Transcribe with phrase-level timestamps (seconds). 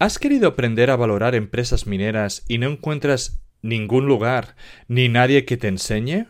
[0.00, 4.54] ¿Has querido aprender a valorar empresas mineras y no encuentras ningún lugar
[4.86, 6.26] ni nadie que te enseñe?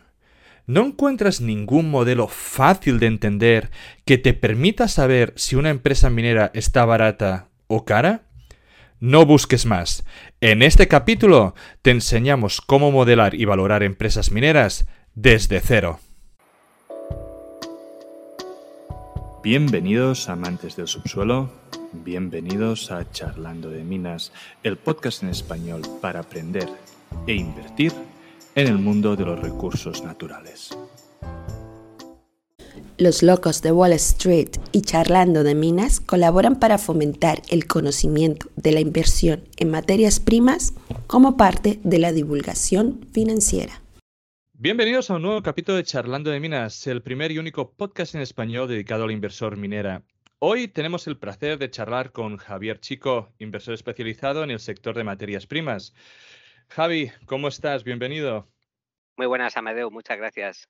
[0.65, 3.69] ¿No encuentras ningún modelo fácil de entender
[4.05, 8.23] que te permita saber si una empresa minera está barata o cara?
[8.99, 10.03] No busques más.
[10.41, 15.99] En este capítulo te enseñamos cómo modelar y valorar empresas mineras desde cero.
[19.43, 21.51] Bienvenidos amantes del subsuelo,
[21.93, 24.31] bienvenidos a Charlando de Minas,
[24.63, 26.69] el podcast en español para aprender
[27.27, 27.93] e invertir
[28.55, 30.77] en el mundo de los recursos naturales.
[32.97, 38.73] Los locos de Wall Street y Charlando de Minas colaboran para fomentar el conocimiento de
[38.73, 40.73] la inversión en materias primas
[41.07, 43.81] como parte de la divulgación financiera.
[44.53, 48.21] Bienvenidos a un nuevo capítulo de Charlando de Minas, el primer y único podcast en
[48.21, 50.03] español dedicado al inversor minera.
[50.41, 55.03] Hoy tenemos el placer de charlar con Javier Chico, inversor especializado en el sector de
[55.03, 55.93] materias primas.
[56.69, 57.83] Javi, ¿cómo estás?
[57.83, 58.47] Bienvenido.
[59.17, 59.91] Muy buenas, Amadeo.
[59.91, 60.69] Muchas gracias.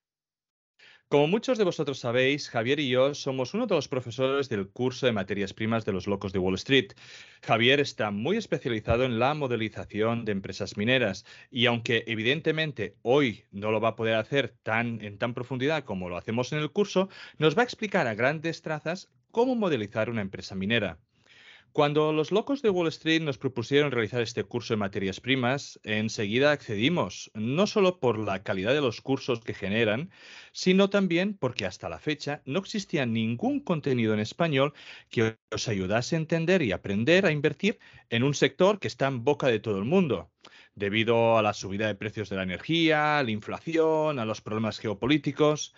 [1.12, 5.08] Como muchos de vosotros sabéis, Javier y yo somos uno de los profesores del curso
[5.08, 6.92] de materias primas de los locos de Wall Street.
[7.42, 13.72] Javier está muy especializado en la modelización de empresas mineras y aunque evidentemente hoy no
[13.72, 17.10] lo va a poder hacer tan en tan profundidad como lo hacemos en el curso,
[17.40, 21.00] nos va a explicar a grandes trazas cómo modelizar una empresa minera.
[21.72, 26.52] Cuando los locos de Wall Street nos propusieron realizar este curso de materias primas, enseguida
[26.52, 30.10] accedimos, no solo por la calidad de los cursos que generan,
[30.52, 34.74] sino también porque hasta la fecha no existía ningún contenido en español
[35.10, 37.78] que os ayudase a entender y aprender a invertir
[38.10, 40.32] en un sector que está en boca de todo el mundo
[40.74, 44.80] debido a la subida de precios de la energía, a la inflación, a los problemas
[44.80, 45.76] geopolíticos.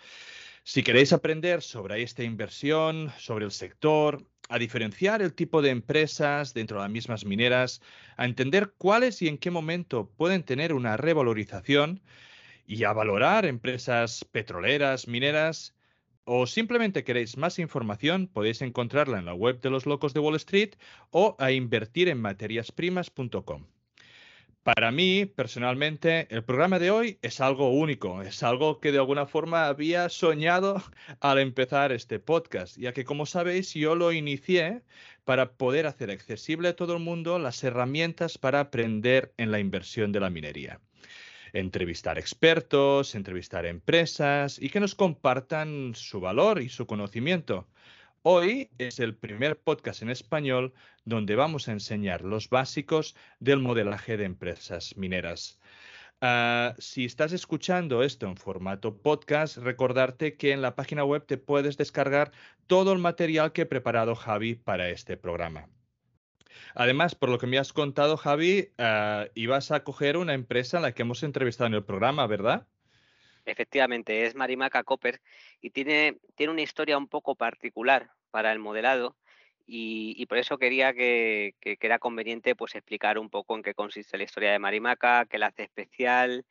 [0.64, 6.54] Si queréis aprender sobre esta inversión, sobre el sector, a diferenciar el tipo de empresas
[6.54, 7.80] dentro de las mismas mineras,
[8.16, 12.02] a entender cuáles y en qué momento pueden tener una revalorización
[12.66, 15.74] y a valorar empresas petroleras, mineras,
[16.24, 20.36] o simplemente queréis más información, podéis encontrarla en la web de los locos de Wall
[20.36, 20.74] Street
[21.10, 23.66] o a invertir en materiasprimas.com.
[24.62, 29.26] Para mí, personalmente, el programa de hoy es algo único, es algo que de alguna
[29.26, 30.80] forma había soñado
[31.20, 34.82] al empezar este podcast, ya que como sabéis yo lo inicié
[35.24, 40.12] para poder hacer accesible a todo el mundo las herramientas para aprender en la inversión
[40.12, 40.80] de la minería.
[41.52, 47.66] Entrevistar expertos, entrevistar empresas y que nos compartan su valor y su conocimiento.
[48.24, 50.72] Hoy es el primer podcast en español
[51.04, 55.58] donde vamos a enseñar los básicos del modelaje de empresas mineras.
[56.20, 61.36] Ah, si estás escuchando esto en formato podcast, recordarte que en la página web te
[61.36, 62.30] puedes descargar
[62.68, 65.68] todo el material que he preparado Javi para este programa.
[66.76, 70.84] Además, por lo que me has contado, Javi, ah, ibas a coger una empresa en
[70.84, 72.68] la que hemos entrevistado en el programa, ¿verdad?
[73.44, 75.20] Efectivamente, es Marimaca Copper
[75.60, 79.16] y tiene, tiene una historia un poco particular para el modelado
[79.66, 84.24] y, por eso quería que, era conveniente pues explicar un poco en qué consiste la
[84.24, 86.44] historia de Marimaca, qué la hace especial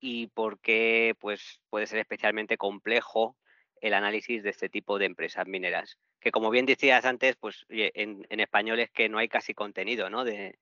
[0.00, 3.36] y por qué pues, puede ser especialmente complejo
[3.80, 5.98] el análisis de este tipo de empresas mineras.
[6.20, 10.24] Que como bien decías antes, pues en, español es que no hay casi contenido ¿no?
[10.24, 10.58] de,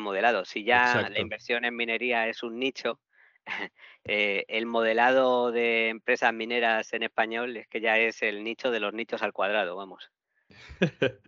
[0.00, 0.44] modelado.
[0.44, 3.00] Si ya la inversión en minería es un nicho,
[4.04, 8.80] Eh, el modelado de empresas mineras en español es que ya es el nicho de
[8.80, 10.10] los nichos al cuadrado, vamos.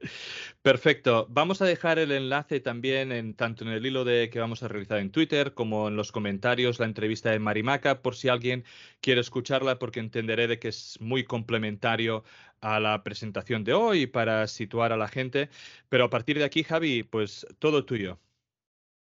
[0.62, 1.26] Perfecto.
[1.30, 4.68] Vamos a dejar el enlace también en tanto en el hilo de que vamos a
[4.68, 8.64] realizar en Twitter como en los comentarios la entrevista de Marimaca por si alguien
[9.00, 12.24] quiere escucharla porque entenderé de que es muy complementario
[12.60, 15.50] a la presentación de hoy para situar a la gente.
[15.88, 18.18] Pero a partir de aquí, Javi, pues todo tuyo.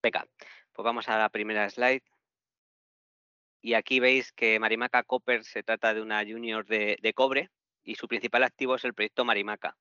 [0.03, 0.27] Venga,
[0.73, 2.03] pues vamos a la primera slide.
[3.61, 7.49] Y aquí veis que Marimaca Copper se trata de una junior de, cobre
[7.83, 9.77] y su principal activo es el proyecto Marimaca,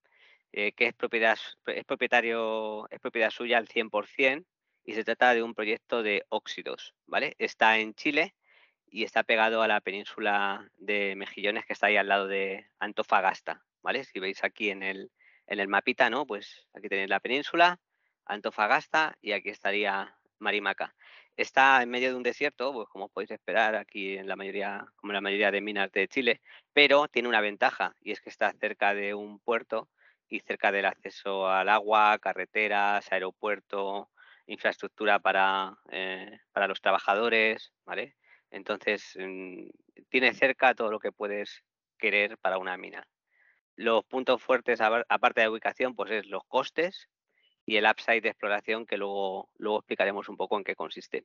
[0.53, 4.45] eh, que es propiedad, es, propietario, es propiedad suya al 100%
[4.85, 7.35] y se trata de un proyecto de óxidos, ¿vale?
[7.39, 8.35] Está en Chile
[8.89, 13.65] y está pegado a la península de Mejillones que está ahí al lado de Antofagasta,
[13.83, 14.05] ¿vale?
[14.05, 15.11] Si veis aquí en el,
[15.47, 16.27] en el mapita, ¿no?
[16.27, 17.81] Pues aquí tenéis la península,
[18.25, 20.95] Antofagasta y aquí estaría Marimaca.
[21.37, 25.13] Está en medio de un desierto, pues como podéis esperar aquí en la mayoría, como
[25.13, 26.41] la mayoría de minas de Chile,
[26.73, 29.91] pero tiene una ventaja y es que está cerca de un puerto
[30.29, 34.11] y cerca del acceso al agua, carreteras, aeropuerto,
[34.47, 38.17] infraestructura para, eh, para los trabajadores, ¿vale?
[38.51, 39.69] Entonces, mm,
[40.09, 41.63] tiene cerca todo lo que puedes
[41.99, 43.07] querer para una mina.
[43.77, 47.09] Los puntos fuertes, aparte de la ubicación, pues es los costes,
[47.67, 51.25] y el upside de exploración que luego, luego explicaremos un poco en qué consiste.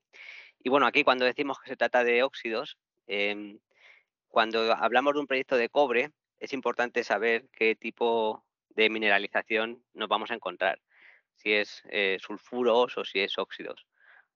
[0.59, 2.77] Y bueno, aquí cuando decimos que se trata de óxidos,
[3.07, 3.59] em,
[4.27, 10.09] cuando hablamos de un proyecto de cobre, es importante saber qué tipo de mineralización nos
[10.09, 10.81] vamos a encontrar,
[11.35, 13.85] si es eh, sulfuros o si es óxidos,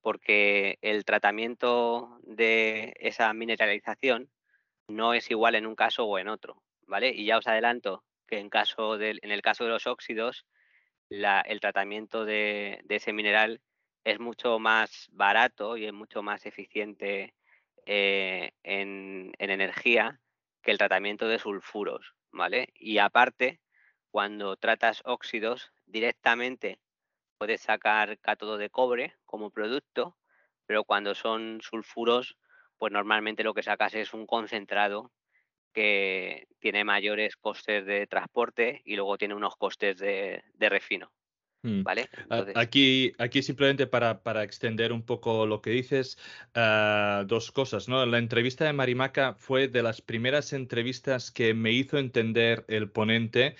[0.01, 4.29] porque el tratamiento de esa mineralización
[4.87, 7.09] no es igual en un caso o en otro, ¿vale?
[7.09, 10.45] Y ya os adelanto que en, caso en el caso de los óxidos,
[11.09, 13.61] el tratamiento de, ese mineral
[14.03, 17.33] es mucho más barato y es mucho más eficiente
[17.85, 20.19] eh, en, energía
[20.61, 22.69] que el tratamiento de sulfuros, ¿vale?
[22.75, 23.59] Y aparte,
[24.09, 26.79] cuando tratas óxidos, directamente
[27.37, 30.17] puedes sacar cátodo de cobre como producto,
[30.65, 32.37] pero cuando son sulfuros,
[32.77, 35.11] pues normalmente lo que sacas es un concentrado
[35.75, 41.11] que tiene mayores costes de transporte y luego tiene unos costes de, refino.
[41.63, 41.83] Mm.
[41.83, 42.09] ¿Vale?
[42.55, 46.17] Aquí, aquí simplemente para, para, extender un poco lo que dices,
[46.53, 48.05] ah, dos cosas, ¿no?
[48.05, 53.55] La entrevista de Marimaca fue de las primeras entrevistas que me hizo entender el ponente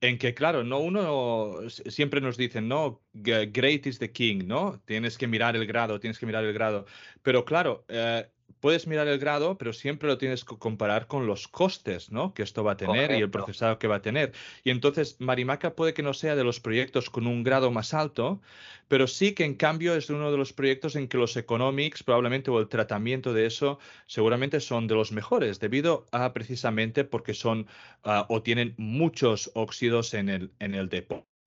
[0.00, 4.80] en que, claro, no uno siempre nos dicen, no, great is the king, ¿no?
[4.86, 6.86] Tienes que mirar el grado, tienes que mirar el grado.
[7.22, 8.28] Pero claro, eh,
[8.60, 12.34] puedes mirar el grado, pero siempre lo tienes que comparar con los costes, ¿no?
[12.34, 14.32] Que esto va a tener y el procesado que va a tener.
[14.64, 18.40] Y entonces Marimaca puede que no sea de los proyectos con un grado más alto,
[18.88, 22.50] pero sí que en cambio es uno de los proyectos en que los economics probablemente
[22.50, 27.66] o el tratamiento de eso seguramente son de los mejores, debido a precisamente porque son
[28.04, 31.37] ah, o tienen muchos óxidos en el, en el depósito.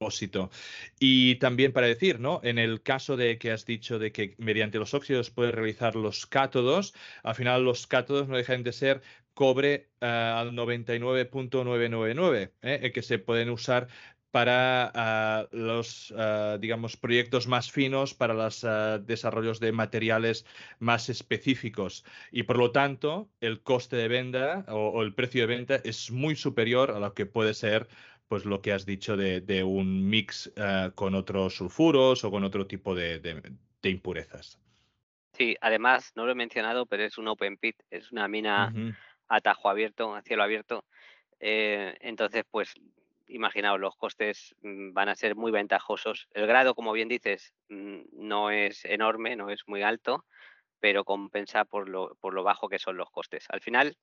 [1.00, 2.42] Y también para decir, ¿no?
[2.44, 6.25] En el caso de que has dicho de que mediante los óxidos puedes realizar los
[6.25, 6.94] cátodos,
[7.24, 9.01] al final los cátodos no dejan de ser
[9.33, 12.92] cobre eh, al 99.999, ¿eh?
[12.92, 13.88] que se pueden usar
[14.31, 20.45] para ah, los, ah, digamos, proyectos más finos, para los ah, desarrollos de materiales
[20.80, 22.06] más específicos.
[22.31, 26.36] Y por lo tanto, el coste de venta o, el precio de venta es muy
[26.36, 27.89] superior a lo que puede ser
[28.31, 32.66] pues lo que has dicho de, un mix eh, con otros sulfuros o con otro
[32.66, 33.19] tipo de,
[33.83, 34.57] impurezas.
[35.33, 38.74] Sí, además, no lo he mencionado, pero es un open pit, es una mina
[39.28, 40.86] a tajo abierto, a cielo abierto.
[41.42, 42.74] Eh, entonces, pues,
[43.28, 46.30] imaginaos, los costes mm, van a ser muy ventajosos.
[46.33, 50.24] El grado, como bien dices, mm, no es enorme, no es muy alto,
[50.80, 53.48] pero compensa por lo, por lo bajo que son los costes.
[53.50, 53.98] Al final,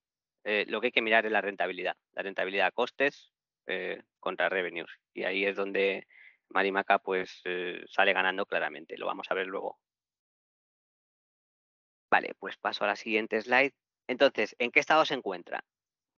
[0.44, 1.96] eh, lo que hay que mirar es la rentabilidad.
[2.12, 3.32] La rentabilidad a costes
[3.68, 4.90] eh, contra revenues.
[5.14, 6.06] Y ahí es donde
[6.48, 8.96] Marimaca pues eh, sale ganando claramente.
[8.96, 9.78] Lo vamos a ver luego.
[12.10, 13.74] Vale, pues paso a la siguiente slide.
[14.06, 15.62] Entonces, ¿en qué estado se encuentra?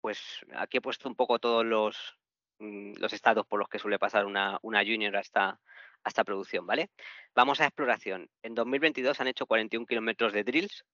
[0.01, 2.19] Pues aquí he puesto un poco todos los,
[2.60, 5.60] mm, los estados por los que suele pasar una, una junior hasta,
[6.04, 6.92] hasta producción, ¿vale?
[7.34, 8.30] Vamos a exploración.
[8.44, 10.86] En 2022 han hecho 41 kilómetros de drills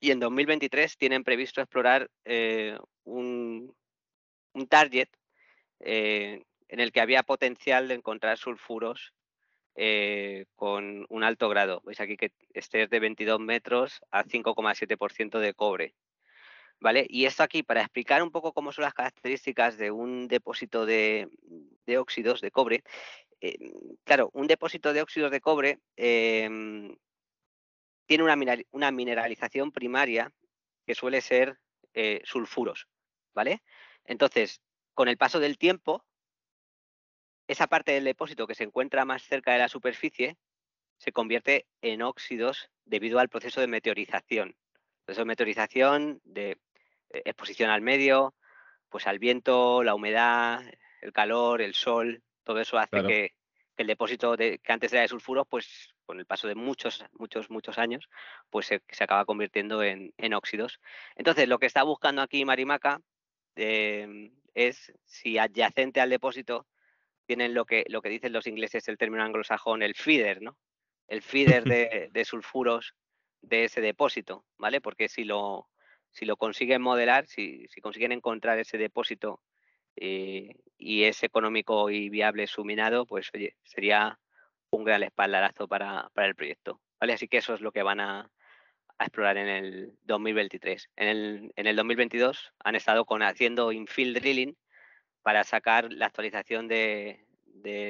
[0.00, 3.74] y en 2023 tienen previsto explorar eh, un,
[4.54, 5.08] un target
[5.80, 9.12] eh, en el que había potencial de encontrar sulfuros
[9.74, 11.80] eh, con un alto grado.
[11.84, 15.94] Veis aquí que este es de 22 metros a 5,7% de cobre.
[16.80, 17.06] ¿Vale?
[17.08, 21.28] Y esto aquí, para explicar un poco cómo son las características de un depósito de,
[21.98, 22.82] óxidos de cobre.
[23.42, 23.58] Eh,
[24.04, 26.96] claro, un depósito de óxidos de cobre em,
[28.06, 28.36] tiene una,
[28.70, 30.32] una, mineralización primaria
[30.86, 31.58] que suele ser
[32.24, 32.86] sulfuros,
[33.34, 33.62] ¿vale?
[34.04, 34.62] Entonces,
[35.00, 36.04] con el paso del tiempo,
[37.48, 40.36] esa parte del depósito que se encuentra más cerca de la superficie
[40.98, 44.58] se convierte en óxidos debido al proceso de meteorización.
[45.06, 46.58] Proceso de meteorización, de
[47.14, 48.34] eh, exposición al medio,
[48.90, 50.60] pues al viento, la humedad,
[51.00, 53.32] el calor, el sol, todo eso hace que,
[53.78, 57.48] el depósito de, que antes era de sulfuros, pues con el paso de muchos, muchos,
[57.48, 58.10] muchos años,
[58.50, 60.78] pues se, acaba convirtiendo en, óxidos.
[61.16, 63.00] Entonces, lo que está buscando aquí Marimaca
[63.56, 66.66] em, es si adyacente al depósito
[67.26, 70.58] tienen lo que, lo que dicen los ingleses, el término anglosajón, el feeder, ¿no?
[71.06, 71.64] El feeder
[72.12, 72.94] de, sulfuros
[73.40, 74.80] de ese depósito, ¿vale?
[74.80, 75.68] Porque si lo,
[76.10, 79.40] si lo consiguen modelar, si, consiguen encontrar ese depósito
[79.96, 84.18] eh, y es económico y viable su minado, pues oye, sería
[84.70, 86.80] un gran espaldarazo para, para el proyecto.
[86.98, 87.12] ¿vale?
[87.12, 88.30] Así que eso es lo que van a,
[89.00, 90.90] a explorar en el 2023.
[90.96, 94.54] En el, en el 2022 han estado con, haciendo infill drilling
[95.22, 97.24] para sacar la actualización de,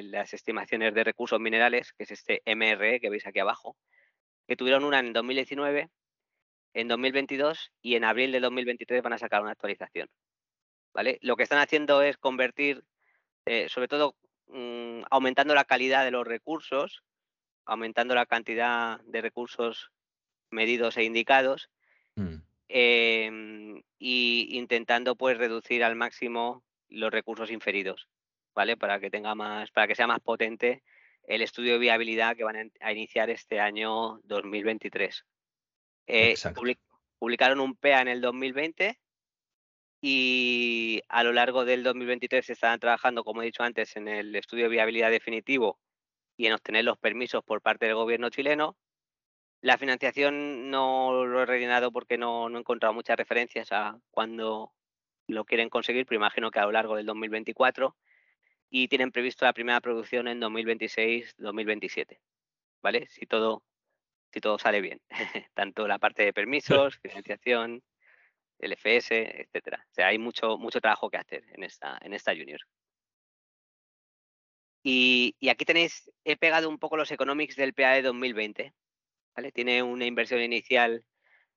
[0.05, 3.77] las estimaciones de recursos minerales, que es este MRE que veis aquí abajo,
[4.47, 5.91] que tuvieron una en 2019,
[6.75, 10.09] en 2022 y en abril de 2023 van a sacar una actualización.
[10.95, 11.19] ¿vale?
[11.23, 12.85] Lo que están haciendo es convertir,
[13.47, 14.15] eh, sobre todo
[14.47, 17.03] mm, aumentando la calidad de los recursos,
[17.65, 19.91] aumentando la cantidad de recursos
[20.51, 21.71] medidos e indicados
[22.17, 22.37] mm.
[22.69, 28.09] em, y intentando pues reducir al máximo los recursos inferidos,
[28.55, 28.77] ¿vale?
[28.77, 30.83] Para que tenga más, para que sea más potente
[31.25, 35.25] el estudio de viabilidad que van a iniciar este año 2023.
[36.07, 36.35] Eh,
[37.19, 38.99] publicaron un PEA en el 2020
[40.03, 44.65] y a lo largo del 2023 estarán trabajando, como he dicho antes, en el estudio
[44.65, 45.79] de viabilidad definitivo
[46.37, 48.77] y en obtener los permisos por parte del gobierno chileno.
[49.61, 54.73] La financiación no lo he rellenado porque no, no he encontrado muchas referencias a cuándo
[55.27, 57.97] lo quieren conseguir, pero imagino que a lo largo del 2024
[58.71, 62.21] y tienen previsto la primera producción en 2026-2027,
[62.83, 63.07] ¿vale?
[63.09, 63.65] Si todo,
[64.33, 65.01] si todo sale bien,
[65.55, 67.83] tanto la parte de permisos, financiación,
[68.61, 69.85] el FS, etcétera.
[69.91, 72.61] O sea, hay mucho, mucho trabajo que hacer en esta, en esta junior.
[74.83, 78.73] Y, aquí tenéis, he pegado un poco los economics del PAE 2020.
[79.35, 79.53] ¿Vale?
[79.53, 81.05] Tiene una inversión inicial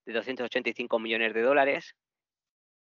[0.06, 1.96] de 285 millones de dólares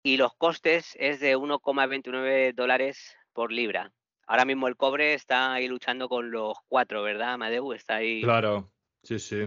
[0.03, 3.91] y los costes es de 1,29 dólares por libra.
[4.27, 7.73] Ahora mismo el cobre está ahí luchando con los cuatro, ¿verdad, Amadeu?
[7.73, 8.21] Está ahí.
[8.21, 8.71] Claro,
[9.03, 9.45] sí, sí.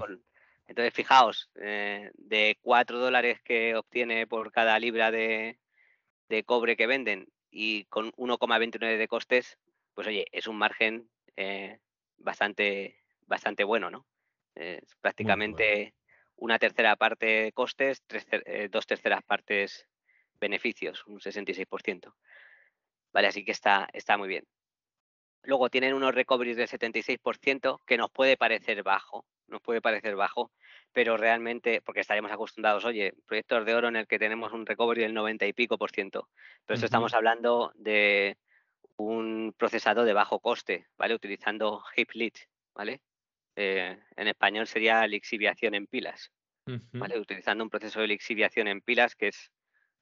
[0.68, 5.58] Entonces, fijaos, eh, de 4 dólares que obtiene por cada libra de,
[6.44, 9.58] cobre que venden y con 1,29 de costes,
[9.94, 11.78] pues oye, es un margen eh,
[12.18, 14.06] bastante, bastante bueno, ¿no?
[14.58, 15.94] Es prácticamente
[16.34, 19.86] una tercera parte costes, eh, dos terceras partes
[20.40, 22.14] beneficios, un 66%.
[23.12, 24.44] Vale, así que está, está muy bien.
[25.44, 30.50] Luego tienen unos recoveries del 76% que nos puede parecer bajo, nos puede parecer bajo,
[30.92, 35.02] pero realmente, porque estaríamos acostumbrados, oye, proyectos de oro en el que tenemos un recovery
[35.02, 36.28] del 90 y pico por ciento,
[36.66, 38.36] pero esto estamos hablando de
[38.96, 41.14] un procesado de bajo coste, ¿vale?
[41.14, 42.32] Utilizando heap lead,
[42.74, 43.00] ¿vale?
[43.60, 46.30] Eh, en español sería lixiviación en pilas,
[46.92, 47.18] ¿vale?
[47.18, 49.50] Utilizando un proceso de lixiviación en pilas que es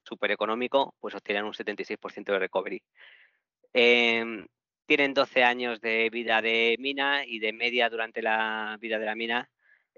[0.03, 2.83] súper económico, pues obtienen un 76% de recovery.
[3.73, 4.45] Em,
[4.85, 9.15] tienen 12 años de vida de mina y de media durante la vida de la
[9.15, 9.49] mina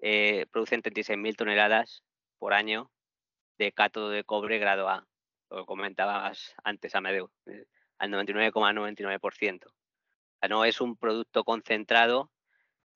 [0.01, 2.06] eh, producen 36.000 toneladas
[2.38, 2.89] por año
[3.58, 5.06] de cátodo de cobre grado A.
[5.50, 7.66] Lo comentabas antes, Amedeo, eh,
[7.98, 9.74] al 99,99%.
[10.50, 12.32] no es un producto concentrado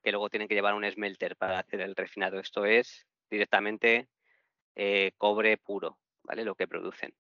[0.04, 2.40] que luego tienen que llevar un smelter para hacer el refinado.
[2.40, 4.08] Esto es directamente
[4.76, 6.44] eh, cobre puro, ¿vale?
[6.44, 7.14] Lo que producen.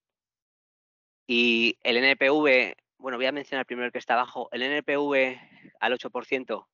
[1.25, 4.47] Y el NPV bueno, voy a mencionar primero el que está abajo.
[4.53, 5.37] El NPV
[5.81, 6.69] al 8%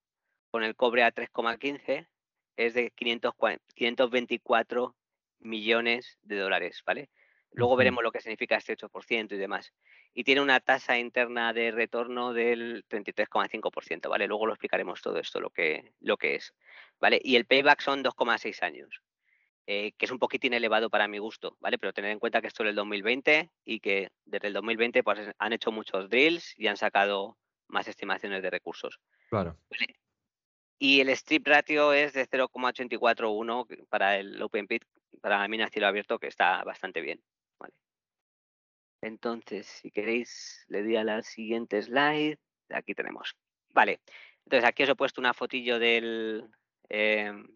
[0.52, 2.08] con el cobre a 3,15
[2.56, 4.96] es de 524
[5.40, 7.10] millones de dólares, ¿vale?
[7.52, 9.74] Luego veremos lo que significa este 8% y demás.
[10.14, 14.28] Y tiene una tasa interna de retorno del 33,5%, ¿vale?
[14.28, 16.54] Luego lo explicaremos todo esto, lo que, lo que es,
[17.00, 17.20] ¿vale?
[17.24, 19.02] Y el payback son 2,6 años.
[19.72, 21.78] Eh, que es un poquitín elevado para mi gusto, ¿vale?
[21.78, 25.30] Pero tener en cuenta que esto es el 2020 y que desde el 2020 pues,
[25.38, 27.38] han hecho muchos drills y han sacado
[27.68, 29.00] más estimaciones de recursos.
[29.30, 29.60] Claro.
[30.80, 34.86] Y el strip ratio es de 0,841 para el open pit,
[35.22, 37.22] para la mina cielo abierto, que está bastante bien.
[37.60, 37.74] ¿Vale?
[39.02, 42.38] Entonces, si queréis, le doy a la siguiente slide.
[42.70, 43.36] Aquí tenemos.
[43.70, 44.02] Vale.
[44.46, 46.50] Entonces, aquí os he puesto una fotillo del,
[46.90, 47.48] em,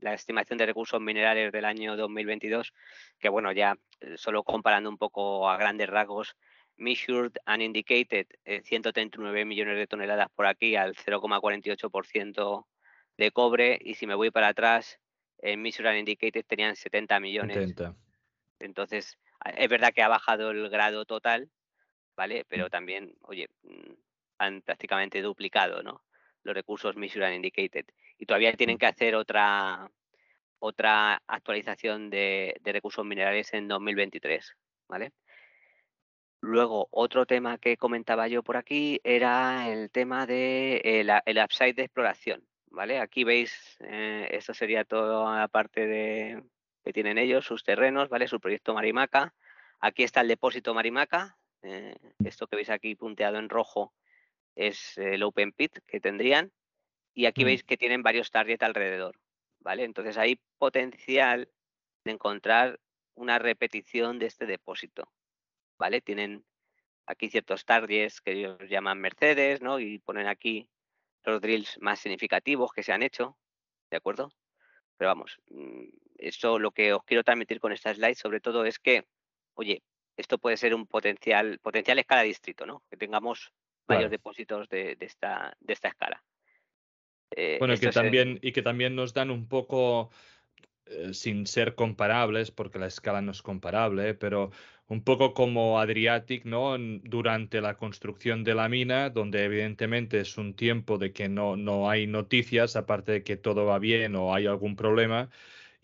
[0.00, 2.72] la estimación de recursos minerales del año 2022,
[3.18, 6.36] que bueno, ya eh, solo comparando un poco a grandes rasgos,
[6.76, 12.66] measured and indicated 139 eh, millones de toneladas por aquí al 0,48%
[13.16, 15.00] de cobre y si me voy para atrás,
[15.38, 17.74] en measured and indicated tenían 70 millones.
[18.58, 19.18] Entonces,
[19.50, 21.50] es verdad que ha bajado el grado total,
[22.16, 22.44] ¿vale?
[22.48, 22.70] Pero mm.
[22.70, 23.92] también, oye, mm,
[24.38, 26.04] han prácticamente duplicado, ¿no?
[26.42, 27.86] Los recursos and indicated
[28.18, 28.78] y todavía tienen mm.
[28.78, 29.90] que hacer otra,
[30.58, 34.56] otra actualización de, recursos minerales en 2023,
[34.88, 35.12] ¿vale?
[36.40, 41.82] Luego, otro tema que comentaba yo por aquí era el tema de el, upside de
[41.82, 43.00] exploración, ¿vale?
[43.00, 46.42] Aquí veis, eh, esto sería toda la parte de,
[46.86, 48.28] que tienen ellos, sus terrenos, ¿vale?
[48.28, 49.34] Su proyecto Marimaca.
[49.80, 51.36] Aquí está el depósito Marimaca.
[51.62, 53.92] Eh, esto que veis aquí punteado en rojo
[54.54, 56.52] es el open pit que tendrían
[57.12, 57.46] y aquí mm.
[57.46, 59.18] veis que tienen varios targets alrededor,
[59.58, 59.82] ¿vale?
[59.82, 61.50] Entonces hay potencial
[62.04, 62.78] de encontrar
[63.16, 65.10] una repetición de este depósito,
[65.78, 66.00] ¿vale?
[66.00, 66.44] Tienen
[67.04, 69.80] aquí ciertos targets que ellos llaman Mercedes, ¿no?
[69.80, 70.70] Y ponen aquí
[71.24, 73.36] los drills más significativos que se han hecho,
[73.90, 74.30] ¿de acuerdo?
[74.96, 75.88] Pero vamos, mm,
[76.18, 79.04] eso lo que os quiero transmitir con esta slide sobre todo es que,
[79.54, 79.82] oye,
[80.16, 82.82] esto puede ser un potencial, potencial escala distrito, ¿no?
[82.90, 83.52] Que tengamos
[83.86, 86.22] varios depósitos de, esta, de esta escala.
[87.30, 90.10] Eh, bueno, que también, y que también nos dan un poco,
[90.86, 94.50] eh, sin ser comparables, porque la escala no es comparable, pero
[94.88, 96.76] un poco como Adriatic, ¿no?
[96.78, 101.90] Durante la construcción de la mina, donde evidentemente es un tiempo de que no, no
[101.90, 105.28] hay noticias, aparte de que todo va bien o hay algún problema,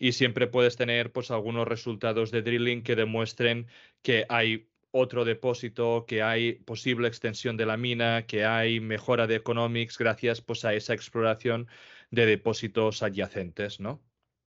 [0.03, 3.67] y siempre puedes tener pues algunos resultados de drilling que demuestren
[4.01, 9.35] que hay otro depósito, que hay posible extensión de la mina, que hay mejora de
[9.35, 11.69] economics gracias pues a esa exploración
[12.11, 14.01] de depósitos adyacentes, ¿no?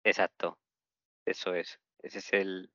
[0.05, 0.59] Exacto,
[1.27, 2.71] eso es, ese es el,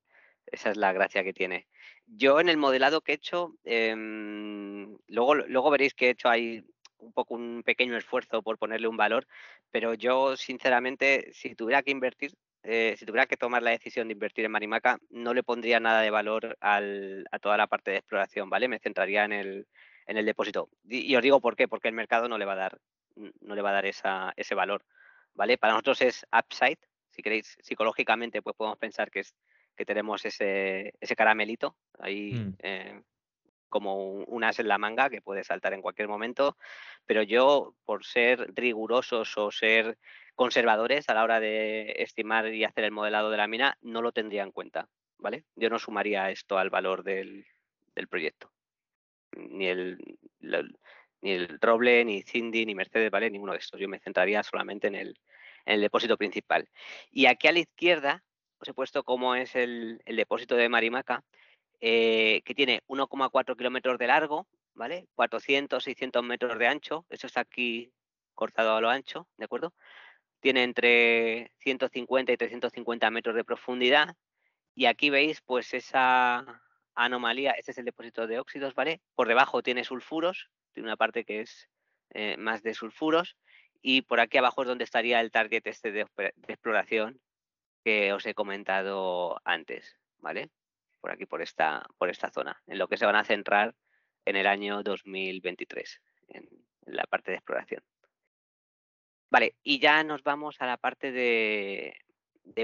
[0.46, 1.68] esa es la gracia que tiene.
[2.06, 6.64] Yo en el modelado que he hecho, em, luego, luego veréis que he hecho ahí
[7.00, 9.28] un poco un pequeño esfuerzo por ponerle un valor,
[9.72, 12.34] pero yo sinceramente, si tuviera que invertir,
[12.70, 16.02] eh, si tuviera que tomar la decisión de invertir en Marimaca, no le pondría nada
[16.02, 16.82] de valor a
[17.42, 18.68] toda la parte de exploración, ¿vale?
[18.68, 19.68] Me centraría en el,
[20.06, 20.70] en el depósito.
[20.84, 22.78] Y, os digo por qué, porque el mercado no le va a dar,
[23.16, 24.84] no le va a dar ese valor,
[25.34, 25.58] ¿vale?
[25.58, 26.80] Para nosotros es upside,
[27.12, 29.34] si queréis, psicológicamente, pues podemos pensar que es
[29.78, 32.56] que tenemos ese, ese caramelito ahí mm.
[32.64, 33.02] eh,
[33.70, 36.58] como un as en la manga que puede saltar en cualquier momento,
[37.06, 39.98] pero yo por ser rigurosos o ser
[40.36, 44.12] conservadores a la hora de estimar y hacer el modelado de la mina, no lo
[44.12, 45.46] tendría en cuenta, ¿vale?
[45.56, 47.46] Yo no sumaría esto al valor del,
[48.10, 48.52] proyecto.
[49.36, 49.98] Ni el,
[51.22, 53.30] ni el Roble, ni Cindy, ni Mercedes, ¿vale?
[53.30, 53.80] Ninguno de estos.
[53.80, 55.20] Yo me centraría solamente en el,
[55.66, 56.70] en el depósito principal.
[57.12, 58.24] Y aquí a la izquierda
[58.60, 61.24] os he puesto cómo es el, depósito de Marimaca,
[61.82, 65.08] eh, que tiene 1,4 kilómetros de largo, ¿vale?
[65.16, 67.92] 400, 600 metros de ancho, eso está aquí
[68.34, 69.74] cortado a lo ancho, ¿de acuerdo?
[70.40, 74.16] Tiene entre 150 y 350 metros de profundidad
[74.76, 76.62] y aquí veis pues esa
[76.94, 79.02] anomalía, este es el depósito de óxidos, ¿vale?
[79.16, 81.70] Por debajo tiene sulfuros, tiene una parte que es
[82.12, 83.38] eh, más de sulfuros
[83.82, 86.08] y por aquí abajo es donde estaría el target este de
[86.48, 87.20] exploración
[87.84, 90.50] que os he comentado antes, ¿vale?
[91.08, 93.74] Por aquí, por esta, por esta zona, en lo que se van a centrar
[94.26, 96.50] en el año 2023, en,
[96.82, 97.82] la parte de exploración.
[99.30, 101.96] Vale, y ya nos vamos a la parte de,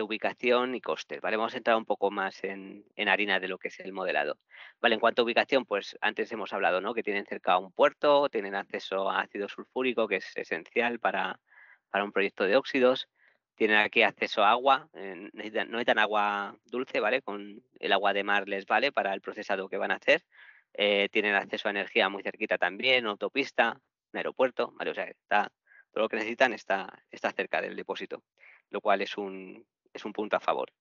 [0.01, 1.37] ubicación y costes, ¿vale?
[1.37, 4.37] Vamos a entrar un poco más en, harina de lo que es el modelado.
[4.81, 6.93] Vale, en cuanto a ubicación, pues antes hemos hablado, ¿no?
[6.93, 11.39] Que tienen cerca un puerto, tienen acceso a ácido sulfúrico, que es esencial para,
[11.89, 13.07] para un proyecto de óxidos
[13.55, 17.21] tienen aquí acceso a agua, eh, no necesitan agua dulce, ¿vale?
[17.21, 20.25] Con el agua de mar les vale para el procesado que van a hacer.
[20.73, 23.79] Eh, tienen acceso a energía muy cerquita también, autopista,
[24.11, 24.91] un aeropuerto, ¿vale?
[24.91, 25.51] O sea, está,
[25.91, 28.23] todo lo que necesitan está, está cerca del depósito,
[28.69, 30.71] lo cual es un, es un punto a favor.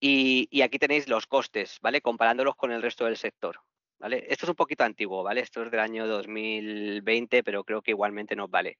[0.00, 2.00] Y, aquí tenéis los costes, ¿vale?
[2.00, 3.60] Comparándolos con el resto del sector,
[4.00, 5.40] Esto es un poquito antiguo, ¿vale?
[5.40, 8.78] Esto es del año 2020, pero creo que igualmente nos vale.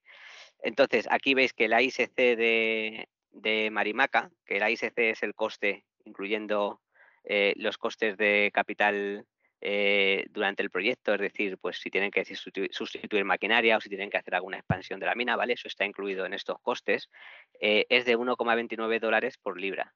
[0.61, 6.81] Entonces, aquí veis que la ISC de, Marimaca, que la ISC es el coste, incluyendo
[7.25, 9.27] eh, los costes de capital
[9.61, 14.11] eh, durante el proyecto, es decir, pues si tienen que sustituir, maquinaria o si tienen
[14.11, 15.55] que hacer alguna expansión de la mina, ¿vale?
[15.55, 17.11] Eso está incluido en estos costes,
[17.61, 19.95] eh, es de 1,29 dólares por libra.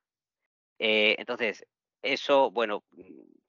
[0.78, 1.64] entonces,
[2.02, 2.82] eso, bueno,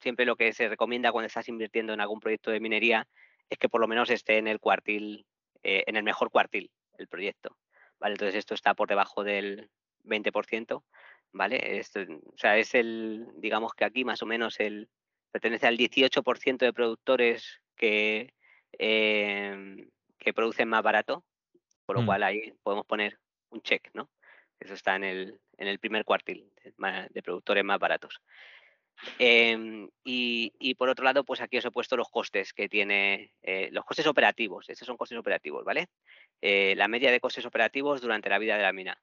[0.04, 3.08] siempre lo que se recomienda cuando estás invirtiendo en algún proyecto de minería
[3.50, 5.26] es que por lo menos esté en el cuartil,
[5.62, 7.56] en el mejor cuartil, el proyecto.
[7.98, 8.14] ¿vale?
[8.14, 9.70] Entonces esto está por debajo del
[10.04, 10.84] 20%,
[11.32, 11.78] ¿vale?
[11.78, 14.88] Esto, o sea, es el, digamos que aquí más o menos el,
[15.32, 18.34] pertenece al 18% de productores que,
[18.72, 21.24] em, que producen más barato,
[21.86, 22.06] por lo mm.
[22.06, 23.18] cual ahí podemos poner
[23.50, 24.10] un check, ¿no?
[24.60, 26.50] Eso está en el, en el primer cuartil
[27.10, 28.20] de productores más baratos.
[29.18, 33.68] Em, y, por otro lado, pues aquí os he puesto los costes que tiene, eh,
[33.72, 35.88] los costes operativos, estos son costes operativos, ¿vale?
[36.40, 39.00] Eh, la media de costes operativos durante la vida de la mina.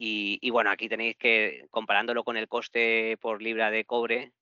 [0.00, 4.32] Y, bueno, aquí tenéis que, comparándolo con el coste por libra de cobre,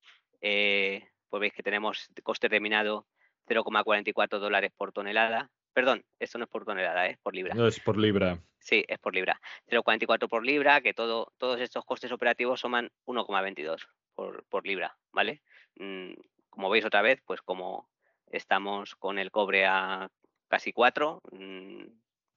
[0.43, 3.07] eh, pues veis que tenemos coste de minado
[3.49, 5.51] 0,44 dólares por tonelada.
[5.73, 7.55] Perdón, esto no es por tonelada, es por libra.
[7.55, 8.39] No es por libra.
[8.59, 9.41] Sí, es por libra.
[9.71, 15.43] 0,44 por libra, que todo, todos estos costes operativos suman 1,22 por, libra, ¿vale?
[15.77, 16.15] Mm,
[16.51, 17.89] como veis otra vez, pues como
[18.27, 20.11] estamos con el cobre a
[20.49, 21.85] casi 4, mm,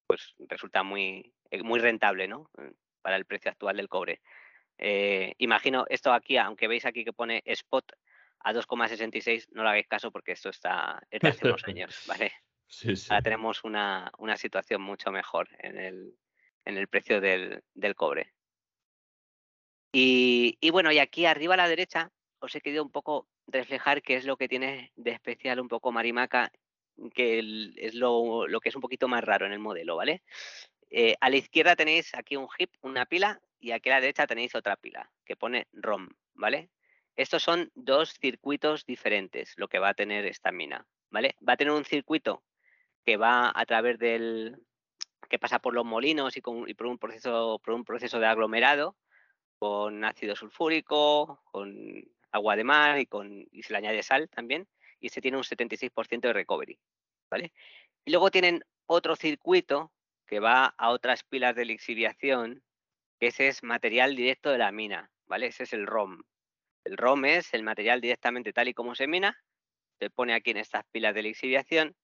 [0.05, 2.49] pues resulta muy, eh, muy rentable, ¿no?
[2.57, 4.21] Mm, para el precio actual del cobre.
[4.77, 7.91] Eh, imagino esto aquí, aunque veis aquí que pone spot
[8.39, 12.31] a 2,66, no lo hagáis caso porque esto está desde hace unos años, ¿vale?
[12.67, 13.07] Sí, sí.
[13.09, 16.13] Ahora tenemos una, situación mucho mejor en el,
[16.65, 18.33] en el precio del, del cobre.
[19.91, 24.15] Y, bueno, y aquí arriba a la derecha os he querido un poco reflejar qué
[24.15, 26.51] es lo que tiene de especial un poco Marimaca
[27.13, 27.39] que
[27.77, 30.21] es lo, que es un poquito más raro en el modelo, ¿vale?
[30.89, 34.27] Eh, a la izquierda tenéis aquí un heap, una pila, y aquí a la derecha
[34.27, 36.69] tenéis otra pila que pone ROM, ¿vale?
[37.15, 41.35] Estos son dos circuitos diferentes, lo que va a tener esta mina, ¿vale?
[41.47, 42.43] Va a tener un circuito
[43.05, 44.57] que va a través del,
[45.29, 48.97] que pasa por los molinos y, por, un proceso, por un proceso de aglomerado
[49.59, 54.67] con ácido sulfúrico, con agua de mar y, con, y se le añade sal también,
[54.99, 56.79] y se tiene un 76% de recovery,
[57.29, 57.53] ¿vale?
[58.05, 59.91] Y luego tienen otro circuito
[60.25, 62.63] que va a otras pilas de lixiviación,
[63.19, 65.47] que ese es material directo de la mina, ¿vale?
[65.47, 66.21] Ese es el ROM.
[66.85, 69.37] El ROM es el material directamente tal y como se mina,
[69.99, 71.95] se pone aquí en estas pilas de lixiviación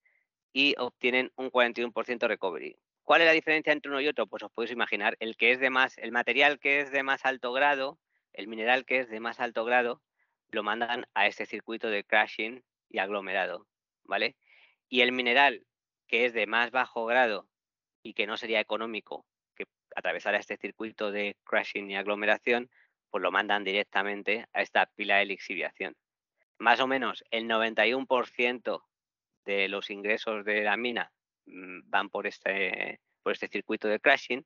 [0.52, 2.78] y obtienen un 41% de recovery.
[3.06, 4.26] ¿Cuál es la diferencia entre uno y otro?
[4.26, 7.24] Pues os podéis imaginar, el que es de más, el material que es de más
[7.24, 8.00] alto grado,
[8.34, 10.02] el mineral que es de más alto grado,
[10.50, 13.68] lo mandan a este circuito de crashing y aglomerado,
[14.06, 14.36] ¿vale?
[14.90, 15.68] Y el mineral
[16.08, 17.48] que es de más bajo grado
[18.02, 19.66] y que no sería económico que
[19.96, 22.72] atravesara este circuito de crashing y aglomeración,
[23.12, 25.96] pues lo mandan directamente a esta pila de lixiviación.
[26.58, 28.84] Más o menos el 91%
[29.46, 31.12] de los ingresos de la mina
[31.46, 34.46] van por este, por este circuito de crashing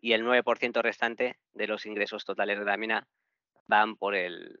[0.00, 3.08] y el 9% restante de los ingresos totales de la mina
[3.66, 4.60] van por el,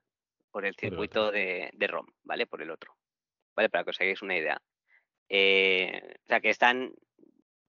[0.50, 2.46] por el circuito de, ROM, ¿vale?
[2.46, 2.96] Por el otro.
[3.54, 3.68] ¿Vale?
[3.68, 4.60] Para que os hagáis una idea.
[5.28, 6.94] Eh, o sea que están,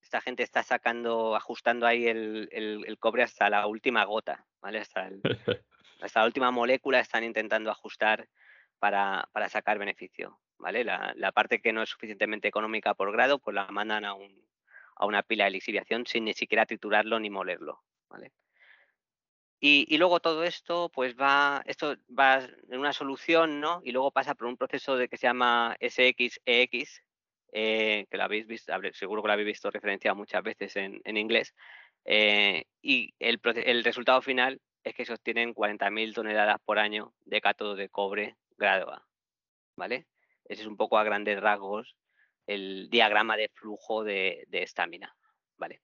[0.01, 4.79] esta gente está sacando, ajustando ahí el, cobre hasta la última gota, ¿vale?
[4.79, 5.09] Hasta,
[6.01, 8.29] hasta la última molécula están intentando ajustar
[8.79, 10.39] para, para sacar beneficio.
[10.57, 10.83] ¿Vale?
[10.83, 14.45] La, parte que no es suficientemente económica por grado, pues la mandan a, un,
[14.95, 18.31] a una pila de lixiviación sin ni siquiera triturarlo ni molerlo, ¿vale?
[19.59, 23.81] Y, luego todo esto, pues va, esto va en una solución, ¿no?
[23.83, 27.01] Y luego pasa por un proceso de que se llama SXEX,
[27.51, 31.55] eh, que lo habéis visto, seguro que lo habéis visto referenciado muchas veces en, inglés.
[32.03, 37.41] Eh, y el, el, resultado final es que se obtienen 40.000 toneladas por año de
[37.41, 39.07] cátodo de cobre grado A,
[39.75, 40.05] ¿vale?
[40.45, 41.95] Ese es un poco a grandes rasgos
[42.47, 45.15] el diagrama de flujo de, esta mina.
[45.57, 45.81] ¿vale?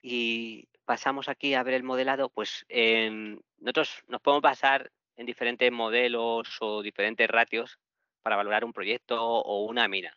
[0.00, 5.70] Y pasamos aquí a ver el modelado, pues em, nosotros nos podemos basar en diferentes
[5.72, 7.78] modelos o diferentes ratios
[8.22, 10.16] para valorar un proyecto o una mina.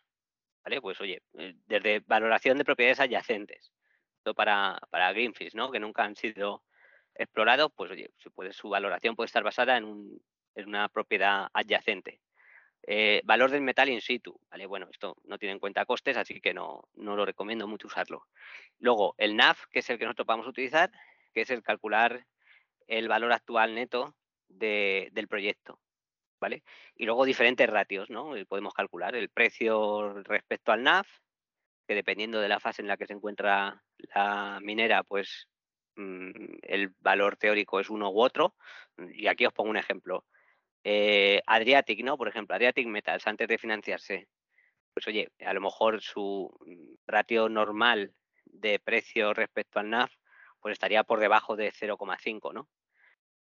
[0.64, 0.80] ¿Vale?
[0.80, 3.72] Pues oye, eh, desde valoración de propiedades adyacentes,
[4.34, 5.70] para, para Greenfields, ¿no?
[5.70, 6.62] Que nunca han sido
[7.14, 8.10] explorados, pues oye,
[8.52, 10.20] su valoración puede estar basada en
[10.56, 12.20] una propiedad adyacente.
[12.90, 14.64] Eh, valor del metal in situ, ¿vale?
[14.64, 18.26] Bueno, esto no tiene en cuenta costes, así que no, no lo recomiendo mucho usarlo.
[18.78, 20.90] Luego, el NAV, que es el que nosotros vamos a utilizar,
[21.34, 22.24] que es el calcular
[22.86, 24.16] el valor actual neto
[24.48, 25.78] del proyecto,
[26.40, 26.62] ¿vale?
[26.96, 28.32] Y luego diferentes ratios, ¿no?
[28.48, 31.04] Podemos calcular el precio respecto al NAV,
[31.86, 33.82] que dependiendo de la fase en la que se encuentra
[34.14, 35.46] la minera, pues
[35.96, 36.30] mm,
[36.62, 38.54] el valor teórico es uno u otro.
[39.12, 40.24] Y aquí os pongo un ejemplo
[40.90, 42.16] eh, Adriatic, ¿no?
[42.16, 44.26] Por ejemplo, Adriatic Metals, antes de financiarse,
[44.94, 48.14] pues oye, a lo mejor su mm, ratio normal
[48.46, 50.10] de precio respecto al NAF,
[50.60, 52.70] pues estaría por debajo de 0,5, ¿no?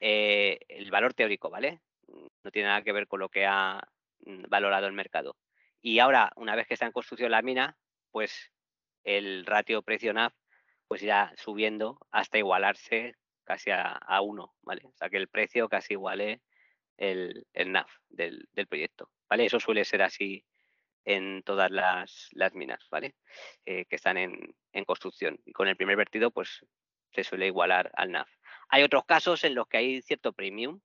[0.01, 1.83] Eh, el valor teórico, ¿vale?
[2.43, 3.87] No tiene nada que ver con lo que ha
[4.21, 5.37] mm, valorado el mercado.
[5.83, 7.77] Y ahora, una vez que está en construcción la mina,
[8.13, 8.51] pues
[9.05, 10.33] el ratio precio-NAF
[10.89, 14.87] pues irá subiendo hasta igualarse casi a, a 1, ¿vale?
[14.87, 16.41] O sea que el precio casi iguale
[16.97, 19.47] el, el NAV del, proyecto, ¿vale?
[19.47, 20.45] Eso suele ser así
[21.05, 23.15] en todas las, minas, ¿vale?
[23.65, 24.55] Eh, que están en,
[24.85, 25.39] construcción.
[25.45, 26.65] Y con el primer vertido, pues
[27.13, 28.27] se suele igualar al NAV.
[28.69, 30.81] Hay otros casos en los que hay cierto premium.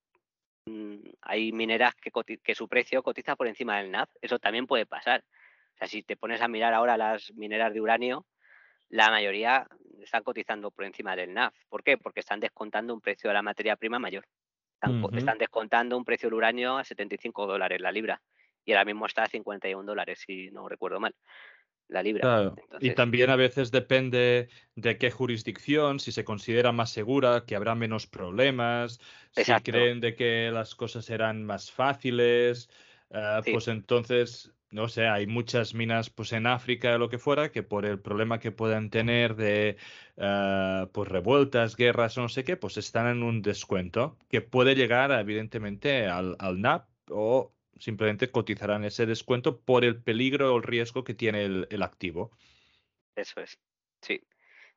[0.65, 4.07] Mm, hay mineras que, su precio cotiza por encima del NAV.
[4.21, 5.25] Eso también puede pasar.
[5.75, 8.27] O sea, si te pones a mirar ahora las mineras de uranio,
[8.89, 9.67] la mayoría
[10.01, 11.53] están cotizando por encima del NAV.
[11.67, 11.97] ¿Por qué?
[11.97, 14.25] Porque están descontando un precio de la materia prima mayor.
[15.13, 18.21] Están, descontando un precio del uranio a 75 dólares la libra.
[18.65, 21.15] Y ahora mismo está a 51 dólares, si no recuerdo mal,
[21.87, 22.53] la libra.
[22.79, 27.75] Y también a veces depende de qué jurisdicción, si se considera más segura, que habrá
[27.75, 28.99] menos problemas,
[29.31, 32.69] si creen de que las cosas serán más fáciles,
[33.09, 37.51] eh, pues entonces no sé, hay muchas minas pues en África o lo que fuera
[37.51, 39.77] que por el problema que puedan tener de
[40.15, 44.75] uh, pues revueltas, guerras o no sé qué, pues están en un descuento que puede
[44.75, 50.63] llegar evidentemente al, al NAP o simplemente cotizarán ese descuento por el peligro o el
[50.63, 52.31] riesgo que tiene el, el activo.
[53.15, 53.59] Eso es,
[54.01, 54.21] sí.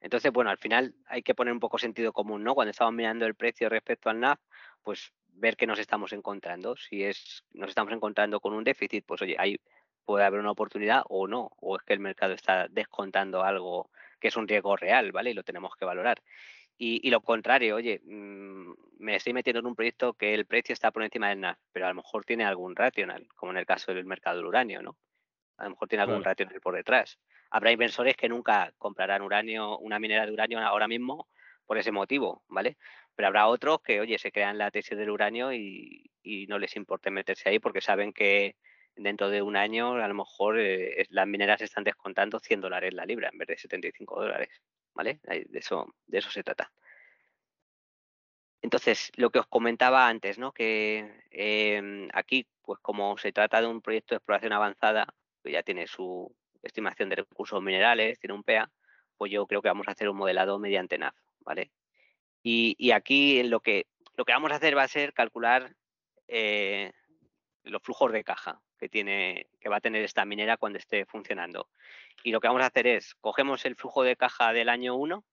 [0.01, 2.55] Entonces, bueno, al final hay que poner un poco sentido común, ¿no?
[2.55, 4.39] Cuando estamos mirando el precio respecto al NAP,
[4.83, 6.77] pues ver qué nos estamos encontrando.
[6.77, 9.59] Si es, nos estamos encontrando con un déficit, pues oye, hay
[10.05, 13.91] puede haber una oportunidad o no, o es que el mercado está descontando algo
[14.21, 15.31] que es un riesgo real, ¿vale?
[15.31, 16.23] Y lo tenemos que valorar.
[16.77, 20.91] Y, lo contrario, oye, mm, me estoy metiendo en un proyecto que el precio está
[20.91, 23.95] por encima del NAV, pero a lo mejor tiene algún racional, como en el caso
[23.95, 24.97] del mercado del uranio, ¿no?
[25.57, 27.19] A lo mejor tiene algún racional por detrás.
[27.51, 31.29] Habrá inversores que nunca comprarán uranio, una minera de uranio ahora mismo
[31.65, 32.77] por ese motivo, ¿vale?
[33.15, 36.11] Pero habrá otros que, oye, se crean la tesis del uranio y,
[36.49, 38.57] no les importa meterse ahí porque saben que
[38.97, 43.07] dentro de un año a lo mejor eh, las mineras están descontando 100 dólares la
[43.07, 44.49] libra en vez de 75 dólares,
[44.95, 45.21] ¿vale?
[45.25, 46.73] De eso, de eso se trata.
[48.63, 50.53] Entonces, lo que os comentaba antes, ¿no?
[50.53, 55.07] Que em, aquí, pues como se trata de un proyecto de exploración avanzada,
[55.43, 58.71] que ya tiene su estimación de recursos minerales, tiene un PEA,
[59.19, 61.73] pues yo creo que vamos a hacer un modelado mediante NAV, ¿vale?
[62.43, 65.75] Y, aquí lo que, lo que vamos a hacer va a ser calcular
[66.29, 66.93] eh,
[67.65, 71.71] los flujos de caja que, tiene, que va a tener esta minera cuando esté funcionando.
[72.23, 75.25] Y lo que vamos a hacer es, cogemos el flujo de caja del año 1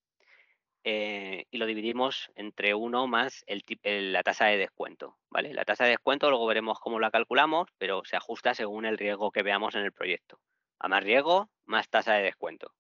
[0.86, 3.44] eh, y lo dividimos entre 1 más
[3.84, 5.18] la tasa de descuento.
[5.30, 5.54] ¿vale?
[5.54, 9.32] La tasa de descuento luego veremos cómo la calculamos, pero se ajusta según el riesgo
[9.32, 10.40] que veamos en el proyecto.
[10.80, 12.74] A más riesgo, más tasa de descuento.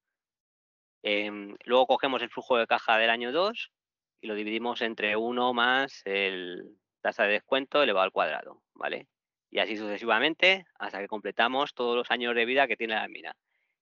[1.03, 3.73] Em, luego cogemos el flujo de caja del año 2
[4.21, 9.09] y lo dividimos entre 1 más el tasa de descuento elevado al cuadrado, ¿vale?
[9.51, 13.35] Y así sucesivamente hasta que completamos todos los años de vida que tiene la mina.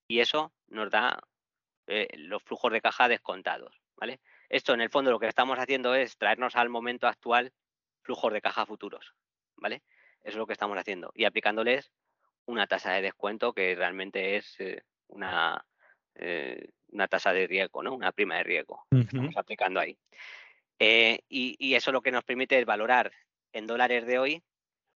[0.08, 1.20] Y eso nos da
[1.88, 4.20] eh, los flujos de caja descontados, ¿vale?
[4.50, 7.54] Esto en el fondo lo que estamos haciendo es traernos al momento actual
[8.02, 9.14] flujos de caja futuros,
[9.56, 9.84] ¿vale?
[10.22, 11.92] Eso es lo que estamos haciendo y aplicándoles
[12.46, 15.64] una tasa de descuento que realmente es eh, una,
[16.16, 17.94] eh, una tasa de riesgo, ¿no?
[17.94, 19.98] Una prima de riesgo que estamos aplicando ahí.
[20.80, 23.12] Eh, y, eso lo que nos permite es valorar
[23.52, 24.44] en dólares de hoy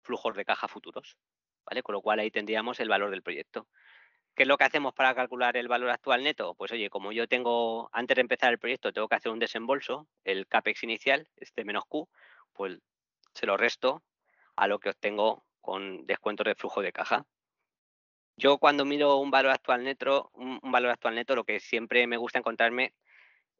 [0.04, 1.18] flujos de caja futuros,
[1.66, 1.82] ¿vale?
[1.84, 3.68] Con lo cual ahí tendríamos el valor del proyecto.
[4.36, 6.56] ¿Qué es lo que hacemos para calcular el valor actual neto?
[6.56, 10.08] Pues oye, como yo tengo, antes de empezar el proyecto, tengo que hacer un desembolso,
[10.24, 12.10] el CAPEX inicial, este menos Q,
[12.52, 12.80] pues
[13.34, 14.04] se lo resto
[14.56, 17.26] a lo que obtengo con descuentos de flujo de caja.
[18.36, 22.18] Yo cuando miro un valor actual neto, un, valor actual neto, lo que siempre me
[22.18, 22.96] gusta encontrarme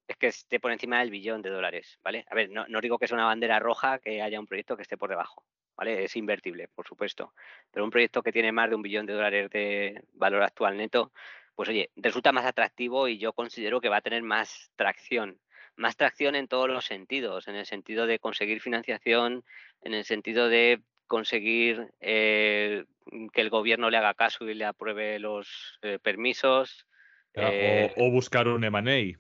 [0.08, 2.26] es que esté por encima del billón de dólares, ¿vale?
[2.30, 4.98] A ver, no, digo que es una bandera roja que haya un proyecto que esté
[4.98, 6.04] por debajo, ¿vale?
[6.04, 7.34] Es invertible, por supuesto.
[7.72, 11.12] Pero un proyecto que tiene más de un billón de dólares de valor actual neto,
[11.56, 15.40] pues oye, resulta más atractivo y yo considero que va a tener más tracción.
[15.76, 19.44] Más tracción en todos los sentidos, en el sentido de conseguir financiación,
[19.82, 22.86] en el sentido de conseguir eh,
[23.34, 26.88] que el gobierno le haga caso y le apruebe los eh, permisos.
[27.34, 29.18] Eh, o, buscar un M&A.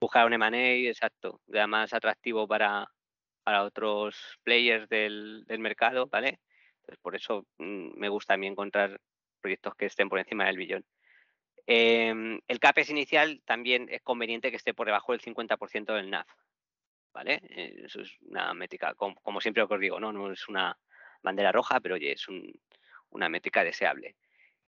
[0.00, 2.88] Buscar un M&A, exacto, ya más atractivo para,
[3.42, 6.40] para otros players del, mercado, ¿vale?
[7.02, 9.00] por eso mm, me gusta a mí encontrar
[9.40, 10.84] proyectos que estén por encima del billón.
[11.66, 16.26] Em, el CAPEX inicial también es conveniente que esté por debajo del 50% del NAV,
[17.12, 17.40] ¿vale?
[17.84, 20.12] Eso es una métrica, como, siempre os digo, ¿no?
[20.12, 20.76] No es una
[21.22, 22.26] bandera roja, pero oye, es
[23.10, 24.16] una métrica deseable.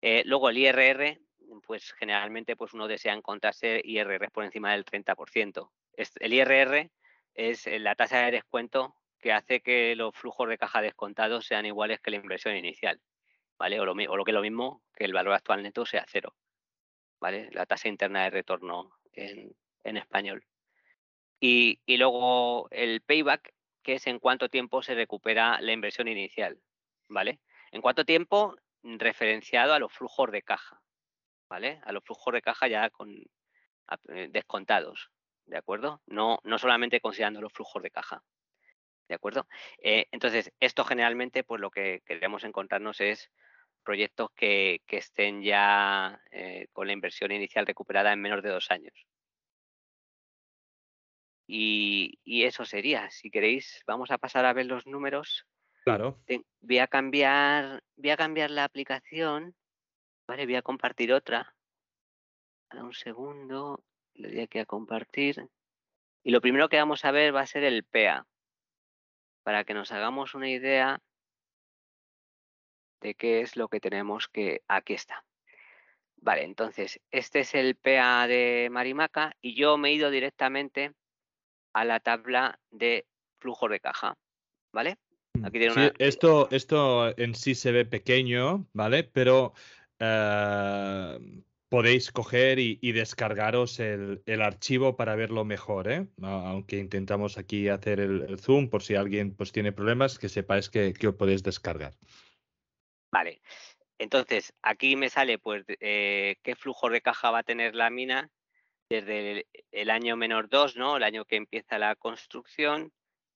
[0.01, 1.21] Eh, luego el IRR,
[1.67, 5.71] pues generalmente pues uno desea encontrarse IRR por encima del 30%.
[5.95, 6.91] El IRR
[7.39, 11.67] es eh, la tasa de descuento que hace que los flujos de caja descontados sean
[11.67, 13.01] iguales que la inversión inicial,
[13.57, 13.79] ¿vale?
[13.81, 16.35] O lo, que es lo mismo que el valor actual neto sea cero,
[17.21, 17.49] ¿vale?
[17.53, 20.45] La tasa interna de retorno en, español.
[21.41, 26.61] Y, y, luego el payback que es en cuánto tiempo se recupera la inversión inicial,
[27.09, 27.41] ¿vale?
[27.71, 30.83] En cuánto tiempo referenciado a los flujos de caja,
[31.49, 31.81] ¿vale?
[31.85, 35.11] A los flujos de caja ya con eh, descontados,
[35.49, 36.01] ¿de acuerdo?
[36.07, 38.23] No, no solamente considerando los flujos de caja,
[39.09, 39.49] ¿de acuerdo?
[39.83, 43.31] Eh, entonces, esto generalmente, pues lo que queremos encontrarnos es
[43.83, 48.95] proyectos que, estén ya eh, con la inversión inicial recuperada en menos de dos años,
[51.51, 53.11] y, eso sería.
[53.11, 55.47] Si queréis, vamos a pasar a ver los números.
[55.83, 56.21] Claro.
[56.61, 59.57] Voy a cambiar, voy a cambiar la aplicación.
[60.27, 61.57] Vale, voy a compartir otra.
[62.75, 63.83] un segundo.
[64.19, 65.49] Le doy aquí a compartir.
[66.23, 68.27] Y lo primero que vamos a ver va a ser el PA.
[69.45, 71.01] Para que nos hagamos una idea
[73.01, 74.63] de qué es lo que tenemos que.
[74.69, 75.25] Aquí está.
[76.21, 80.93] Vale, entonces, este es el PA de Marimaca y yo me he ido directamente
[81.73, 83.07] a la tabla de
[83.39, 84.19] flujo de caja,
[84.73, 84.97] ¿vale?
[85.35, 89.05] Mm, Aquí tiene esto, esto en sí se ve pequeño, ¿vale?
[89.05, 89.53] Pero
[90.01, 91.19] eh,
[91.69, 96.07] podéis coger y, descargaros el, archivo para verlo mejor, ¿eh?
[96.23, 100.93] Aunque intentamos aquí hacer el, zoom por si alguien pues, tiene problemas, que sepáis que,
[100.93, 101.95] que, podéis descargar.
[103.11, 103.41] Vale.
[103.99, 108.31] Entonces, aquí me sale pues eh, qué flujo de caja va a tener la mina
[108.89, 110.97] desde el, año menor 2, ¿no?
[110.97, 112.93] El año que empieza la construcción,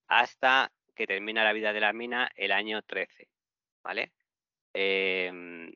[0.07, 3.29] hasta que termina la vida de la mina el año 13,
[3.83, 4.12] ¿vale?
[4.73, 5.73] Em,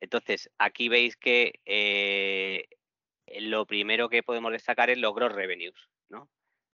[0.00, 2.66] entonces, aquí veis que eh,
[3.40, 6.28] lo primero que podemos destacar es los gross revenues, ¿no?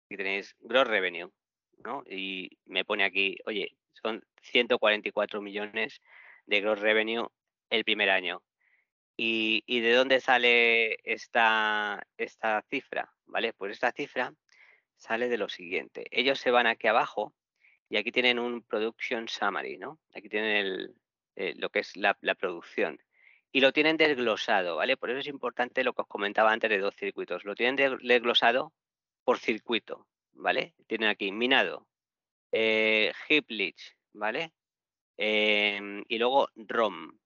[0.06, 1.30] Aquí tenéis gross revenue,
[1.78, 2.04] ¿no?
[2.08, 6.00] Y me pone aquí, oye, son 144 millones
[6.46, 7.28] de gross revenue
[7.70, 8.42] el primer año.
[9.16, 13.12] ¿Y, de dónde sale esta, esta cifra?
[13.26, 13.52] ¿Vale?
[13.52, 14.34] Pues esta cifra
[14.96, 16.06] sale de lo siguiente.
[16.10, 17.32] Ellos se van aquí abajo
[17.88, 20.00] y aquí tienen un production summary, ¿no?
[20.14, 20.94] Aquí tienen
[21.36, 22.98] eh, lo que es la, producción.
[23.54, 24.96] Y lo tienen desglosado, ¿vale?
[24.96, 27.44] Por eso es importante lo que os comentaba antes de dos circuitos.
[27.44, 28.72] Lo tienen desglosado
[29.22, 30.74] por circuito, ¿vale?
[30.88, 31.86] Tienen aquí minado,
[32.50, 34.52] eh, heap leach, ¿vale?
[35.16, 37.16] Em, y luego ROM.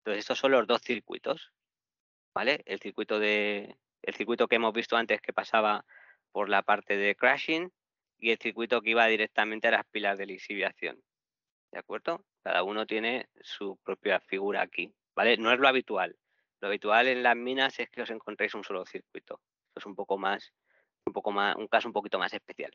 [0.00, 1.50] Entonces, estos son los dos circuitos,
[2.34, 2.62] ¿vale?
[2.66, 5.86] El circuito de el circuito que hemos visto antes que pasaba
[6.30, 7.72] por la parte de crashing
[8.18, 11.02] y el circuito que iba directamente a las pilas de lixiviación.
[11.72, 12.22] ¿De acuerdo?
[12.42, 15.36] Cada uno tiene su propia figura aquí, ¿vale?
[15.36, 16.16] No es lo habitual.
[16.60, 19.40] Lo habitual en las minas es que os encontréis un solo circuito.
[19.68, 20.52] Esto es un poco más,
[21.06, 22.72] un poco más, un caso un poquito más especial.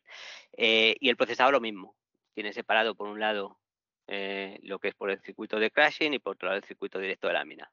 [0.54, 1.96] Eh, y el procesador lo mismo.
[2.34, 3.60] Tiene separado por un lado
[4.08, 7.00] eh, lo que es por el circuito de crashing y por otro lado el circuito
[7.00, 7.72] directo de la mina.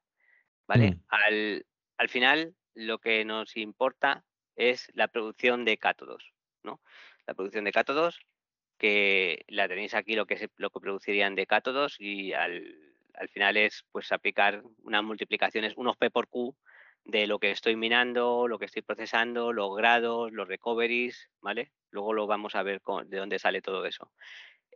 [0.67, 0.93] ¿Vale?
[0.93, 1.05] Mm.
[1.09, 6.81] Al, al, final, lo que nos importa es la producción de cátodos, ¿no?
[7.27, 8.21] La producción de cátodos,
[8.79, 12.92] que la tenéis aquí lo que es lo que producirían de cátodos, y al,
[13.23, 16.57] al final es pues aplicar unas multiplicaciones, unos P por Q
[17.05, 21.71] de lo que estoy minando, lo que estoy procesando, los grados, los recoveries, ¿vale?
[21.91, 24.11] Luego lo vamos a ver de dónde sale todo eso.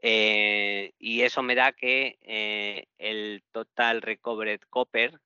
[0.00, 5.18] Eh, y eso me da que eh, el total recovered copper,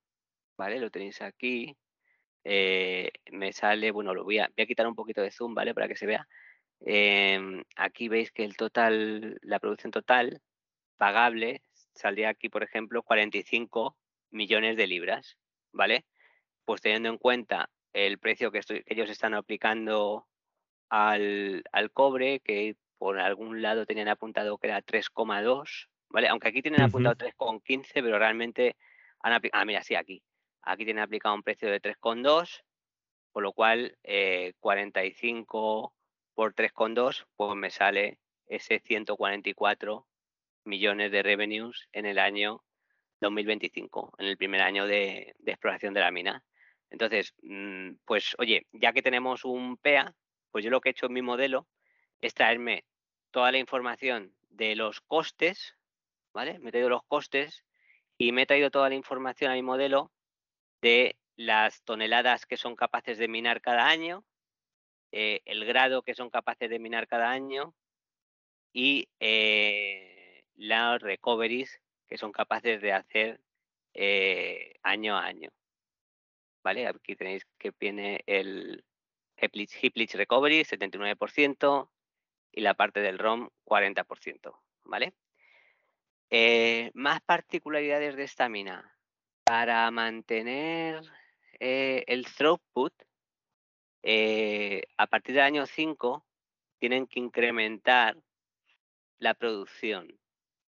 [0.57, 0.79] ¿vale?
[0.81, 1.77] Lo tenéis aquí.
[2.43, 5.75] Eh, me sale, bueno, lo voy a, voy a quitar un poquito de zoom, ¿vale?
[5.75, 6.27] Para que se vea.
[6.81, 10.41] Em, aquí veis que el total, la producción total
[10.97, 11.63] pagable
[11.95, 13.97] saldría aquí, por ejemplo, 45
[14.31, 15.39] millones de libras,
[15.73, 16.05] ¿vale?
[16.65, 20.27] Pues teniendo en cuenta el precio que, estoy, que ellos están aplicando
[20.89, 26.29] al, al cobre, que por algún lado tenían apuntado que era 3,2, ¿vale?
[26.29, 28.77] Aunque aquí tienen apuntado 3,15, pero realmente
[29.21, 30.23] han aplicado, ah, mira, sí, aquí.
[30.63, 32.63] Aquí tienen aplicado un precio de 3,2,
[33.33, 33.97] por lo cual
[34.61, 35.99] 45 eh,
[36.35, 40.07] por 3,2, pues me sale ese 144
[40.71, 42.63] millones de revenues en el año
[43.21, 46.43] 2025, en el primer año de, exploración de la mina.
[46.89, 50.15] Entonces, mm, pues oye, ya que tenemos un PEA,
[50.51, 51.67] pues yo lo que he hecho en mi modelo
[52.21, 52.85] es traerme
[53.31, 55.77] toda la información de los costes,
[56.33, 56.59] ¿vale?
[56.61, 57.65] Me he traído los costes
[58.17, 60.13] y me he traído toda la información a mi modelo
[60.81, 64.25] de las toneladas que son capaces de minar cada año,
[65.13, 67.75] eh, el grado que son capaces de minar cada año
[68.73, 70.10] y eh,
[70.61, 73.41] las recoveries que son capaces de hacer
[73.95, 75.51] eh, año a año.
[76.63, 76.87] ¿Vale?
[76.87, 78.85] Aquí tenéis que viene el
[79.41, 81.91] leach recovery, 79%,
[82.53, 85.15] y la parte del ROM 40%, ¿vale?
[86.29, 88.99] Eh, más particularidades de esta mina.
[89.45, 91.01] Para mantener
[91.59, 92.93] eh, el throughput,
[94.99, 96.27] a partir del año 5
[96.79, 98.19] tienen que incrementar
[99.19, 100.20] la producción,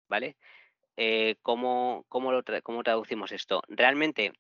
[0.08, 0.36] ¿vale?
[1.42, 3.62] ¿cómo, lo ¿Cómo traducimos esto?
[3.68, 4.32] Realmente,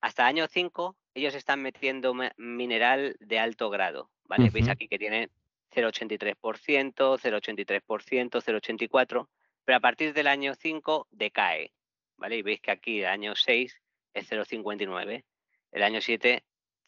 [0.00, 4.50] hasta el año 5, ellos están metiendo mineral de alto grado, ¿vale?
[4.50, 5.30] Veis aquí que tienen
[5.74, 9.28] 0,83%, 0,83%, 0,84%,
[9.64, 11.72] pero a partir del año 5 decae,
[12.16, 12.36] ¿vale?
[12.36, 13.80] Y veis que aquí el año 6
[14.14, 15.24] es 0,59,
[15.72, 16.44] el año 7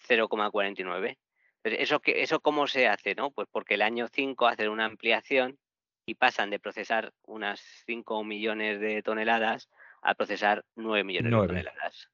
[0.08, 1.18] 0,49.
[1.64, 3.14] ¿Eso, ¿Eso cómo se hace?
[3.14, 3.30] ¿no?
[3.30, 5.58] Pues porque el año 5 hacen una ampliación
[6.06, 9.68] y pasan de procesar unas 5 millones de toneladas
[10.02, 12.10] a procesar 9 millones de toneladas.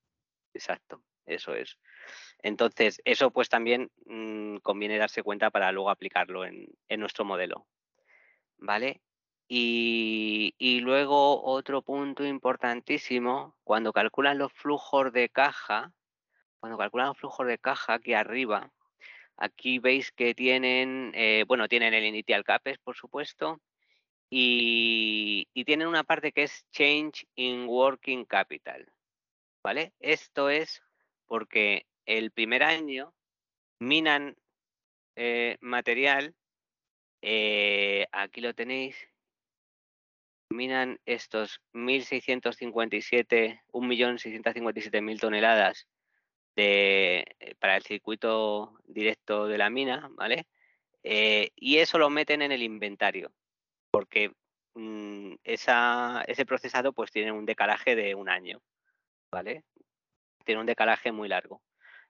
[0.53, 1.78] Exacto, eso es.
[2.43, 6.68] Entonces, eso pues también mm, conviene darse cuenta para luego aplicarlo en,
[6.99, 7.66] nuestro modelo.
[8.59, 9.01] ¿Vale?
[9.49, 15.93] Y, luego otro punto importantísimo, cuando calculan los flujos de caja,
[16.61, 18.70] cuando calculan los flujos de caja aquí arriba,
[19.36, 23.61] aquí veis que tienen, eh, bueno, tienen el initial CAPEX, por supuesto,
[24.31, 28.91] y, tienen una parte que es Change in Working Capital,
[29.62, 29.93] ¿vale?
[30.01, 30.83] Esto es
[31.26, 33.14] porque el primer año
[33.79, 34.37] minan
[35.16, 36.35] eh, material,
[37.22, 38.97] eh, aquí lo tenéis,
[40.51, 45.87] minan estos 1.657, 1.657.000 toneladas
[46.57, 50.47] de, eh, para el circuito directo de la mina, ¿vale?
[51.05, 53.33] Y eso lo meten en el inventario,
[53.99, 54.30] porque
[54.76, 58.62] mm, ese procesado pues tiene un decalaje de un año,
[59.28, 59.64] ¿vale?
[60.44, 61.62] Tiene un decalaje muy largo.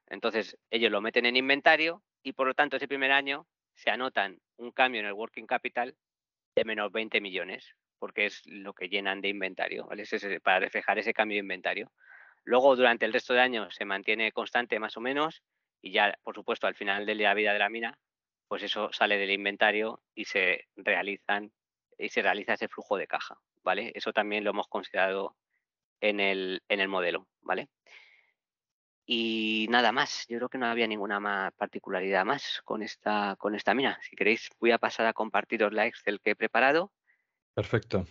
[0.06, 4.38] Entonces, ellos lo meten en inventario y por lo tanto ese primer año se anotan
[4.58, 5.96] un cambio en el working capital
[6.54, 10.02] de menos 20 millones, porque es lo que llenan de inventario, ¿vale?
[10.02, 11.90] Es para reflejar ese cambio de inventario.
[12.44, 15.42] Luego, durante el resto de años se mantiene constante más o menos
[15.80, 17.98] y ya, por supuesto, al final de la vida de la mina,
[18.46, 21.50] pues eso sale del inventario y se realizan
[21.98, 23.92] y se realiza ese flujo de caja, ¿vale?
[23.94, 25.36] Eso también lo hemos considerado
[26.00, 27.68] en el, en el modelo, ¿vale?
[29.04, 33.54] Y nada más, yo creo que no había ninguna más particularidad más con esta, con
[33.54, 33.98] esta mina.
[34.02, 36.92] Si queréis, voy a pasar a compartiros la Excel que he preparado.
[37.54, 38.06] Perfecto.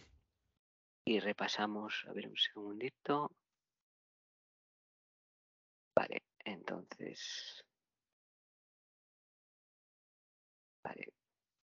[1.06, 3.32] Y repasamos, a ver un segundito.
[5.96, 7.64] Vale, entonces.
[10.84, 11.14] Vale,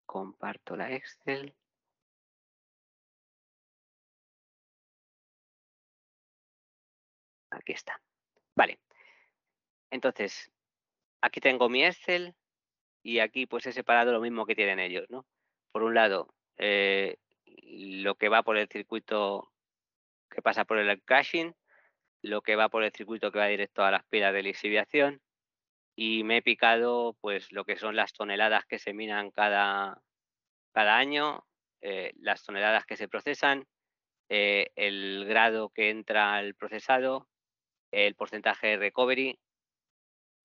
[0.06, 1.54] comparto la Excel.
[7.54, 8.00] Aquí está.
[8.56, 8.78] Vale.
[9.90, 10.50] Entonces,
[11.20, 12.34] aquí tengo mi Excel
[13.02, 15.26] y aquí pues he separado lo mismo que tienen ellos, ¿no?
[15.72, 19.52] Por un lado, eh, lo que va por el circuito
[20.30, 21.52] que pasa por el caching,
[22.22, 25.20] lo que va por el circuito que va directo a las pilas de lixiviación
[25.96, 30.02] y me he picado pues lo que son las toneladas que se minan cada,
[30.72, 31.44] cada año,
[31.82, 33.66] eh, las toneladas que se procesan,
[34.28, 37.28] eh, el grado que entra al procesado,
[37.94, 39.38] el porcentaje de recovery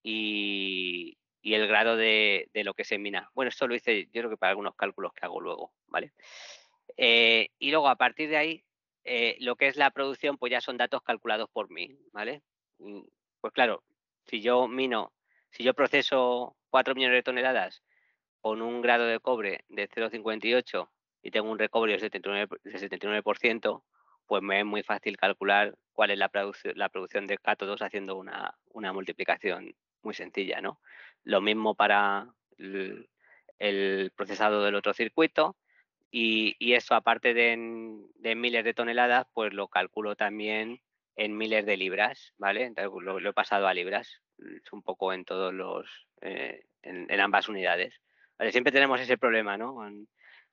[0.03, 3.29] y, el grado de, lo que se mina.
[3.33, 6.13] Bueno, esto lo hice yo creo que para algunos cálculos que hago luego, ¿vale?
[6.95, 8.63] Eh, y luego a partir de ahí,
[9.03, 12.43] eh, lo que es la producción, pues ya son datos calculados por mí, ¿vale?
[12.77, 13.01] Mm,
[13.41, 13.83] pues claro,
[14.25, 15.11] si yo mino,
[15.49, 17.81] si yo proceso 4 millones de toneladas
[18.41, 20.89] con un grado de cobre de 0,58
[21.23, 23.83] y tengo un recovery de 79%, de 79%
[24.29, 26.31] pues me es muy fácil calcular cuál es la,
[26.75, 30.79] la producción de cátodos haciendo una, una multiplicación muy sencilla, ¿no?
[31.25, 32.25] Lo mismo para
[32.57, 35.57] el, procesado del otro circuito
[36.09, 37.57] y, eso aparte de,
[38.33, 40.79] miles de toneladas, pues lo calculo también
[41.17, 42.63] en miles de libras, ¿vale?
[42.63, 47.19] Entonces pues, lo, he pasado a libras, es un poco en todos los, eh, en,
[47.19, 47.99] ambas unidades.
[48.51, 49.75] Siempre tenemos ese problema, ¿no?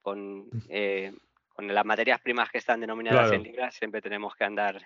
[0.02, 0.50] Con, mm.
[0.70, 1.12] eh,
[1.58, 4.82] las materias primas que están denominadas en libras, siempre tenemos que andar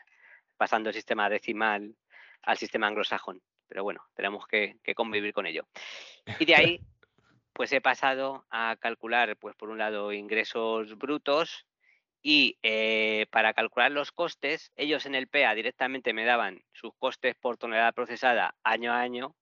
[0.60, 1.96] pasando el sistema decimal
[2.42, 5.64] al sistema anglosajón pero bueno, tenemos que, convivir con ello.
[6.40, 6.80] Y de ahí,
[7.52, 11.66] pues he pasado a calcular, pues por un lado, ingresos brutos
[12.20, 17.36] y eh, para calcular los costes, ellos en el PEA directamente me daban sus costes
[17.36, 19.36] por tonelada procesada año a año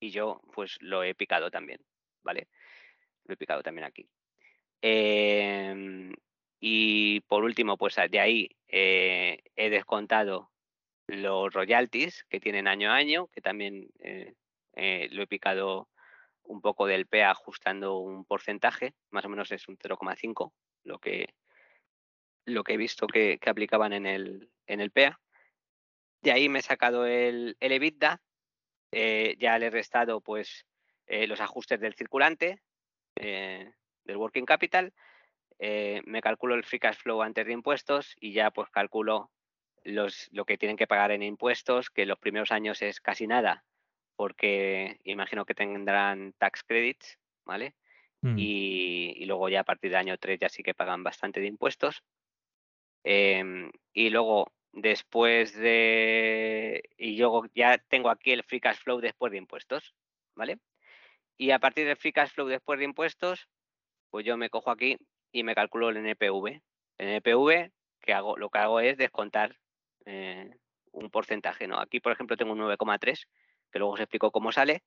[0.00, 1.80] y yo pues lo he picado también,
[2.24, 2.48] ¿vale?
[3.24, 4.08] Lo he picado también aquí.
[4.82, 6.12] Em,
[6.60, 10.52] y por último, pues de ahí eh, he descontado
[11.06, 14.34] los royalties que tienen año a año, que también eh,
[14.74, 15.88] eh, lo he picado
[16.42, 20.52] un poco del PEA ajustando un porcentaje, más o menos es un 0,5
[20.84, 21.34] lo que,
[22.44, 25.18] lo que he visto que, aplicaban en el, en el PEA.
[26.20, 28.20] De ahí me he sacado el, el EBITDA,
[28.92, 30.66] ya le he restado pues
[31.06, 32.60] los ajustes del circulante,
[33.14, 34.92] del working capital,
[35.60, 39.30] me calculo el free cash flow antes de impuestos y ya pues calculo
[39.84, 43.64] los, lo que tienen que pagar en impuestos, que los primeros años es casi nada,
[44.16, 47.74] porque imagino que tendrán tax credits, ¿vale?
[48.22, 48.36] Mm.
[48.38, 52.02] Y, luego ya a partir del año 3 ya sí que pagan bastante de impuestos.
[53.04, 56.82] Em, y luego, después de...
[56.98, 59.94] Y luego ya tengo aquí el free cash flow después de impuestos,
[60.34, 60.58] ¿vale?
[61.38, 63.48] Y a partir del free cash flow después de impuestos,
[64.10, 64.98] pues yo me cojo aquí
[65.32, 66.60] y me calculo el NPV.
[66.98, 67.70] El NPV,
[68.00, 69.56] que hago, lo que hago es descontar
[70.06, 70.50] eh,
[70.92, 71.66] un porcentaje.
[71.66, 71.78] ¿no?
[71.78, 73.26] Aquí, por ejemplo, tengo un 9,3,
[73.70, 74.82] que luego os explico cómo sale,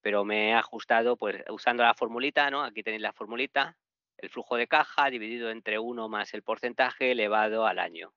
[0.00, 2.62] pero me he ajustado pues usando la formulita, ¿no?
[2.62, 3.76] Aquí tenéis la formulita,
[4.18, 8.12] el flujo de caja dividido entre 1 más el porcentaje elevado al año.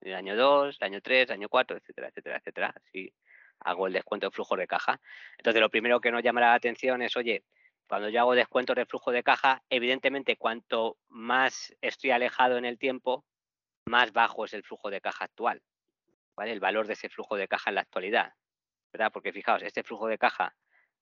[0.00, 2.74] El año 2, el año 3, el año 4, etcétera, etcétera, etcétera.
[2.76, 3.12] Así
[3.60, 5.00] hago el descuento de flujo de caja.
[5.36, 7.44] Entonces, lo primero que nos llamará la atención es, oye,
[7.90, 12.78] cuando yo hago descuentos de flujo de caja, evidentemente cuanto más estoy alejado en el
[12.78, 13.24] tiempo,
[13.84, 15.60] más bajo es el flujo de caja actual,
[16.36, 16.52] ¿vale?
[16.52, 18.32] El valor de ese flujo de caja en la actualidad,
[18.92, 19.10] ¿verdad?
[19.12, 20.54] Porque fijaos, este flujo de caja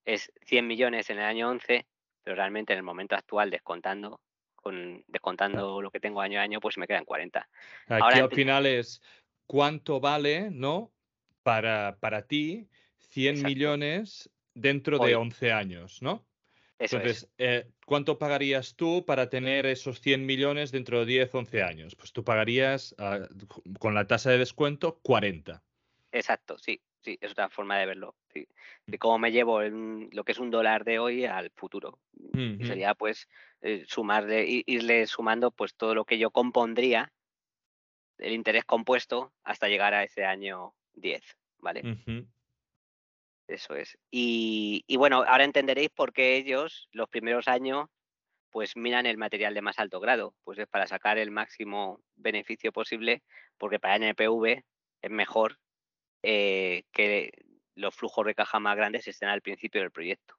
[0.07, 1.87] es 100 millones en el año 11,
[2.23, 4.23] pero realmente en el momento actual, descontando
[4.55, 7.47] con, descontando lo que tengo año a año, pues me quedan 40.
[7.89, 9.03] Aquí al final es
[9.47, 10.91] cuánto vale, ¿no?
[11.43, 12.71] Para, para ti
[13.11, 16.27] 100 millones dentro de 11 años, ¿no?
[16.79, 21.97] Entonces, eh, ¿cuánto pagarías tú para tener esos 100 millones dentro de 10, 11 años?
[21.97, 23.27] Pues tú pagarías ah,
[23.81, 25.63] con la tasa de descuento 40.
[26.13, 28.15] Exacto, sí, sí, es otra forma de verlo.
[28.87, 31.99] De cómo me llevo lo que es un dólar de hoy al futuro.
[32.65, 33.29] sería pues
[33.61, 37.13] eh, sumarle, irle sumando pues todo lo que yo compondría,
[38.19, 41.23] el interés compuesto, hasta llegar a ese año 10,
[41.59, 41.83] ¿vale?
[43.49, 43.99] Eso es.
[44.11, 47.89] Y, bueno, ahora entenderéis por qué ellos, los primeros años,
[48.51, 50.35] pues miran el material de más alto grado.
[50.45, 53.23] Pues es para sacar el máximo beneficio posible,
[53.57, 54.63] porque para NPV
[55.03, 55.59] es mejor
[56.23, 57.33] eh, que
[57.75, 60.35] los flujos de caja más grandes estén al principio del proyecto.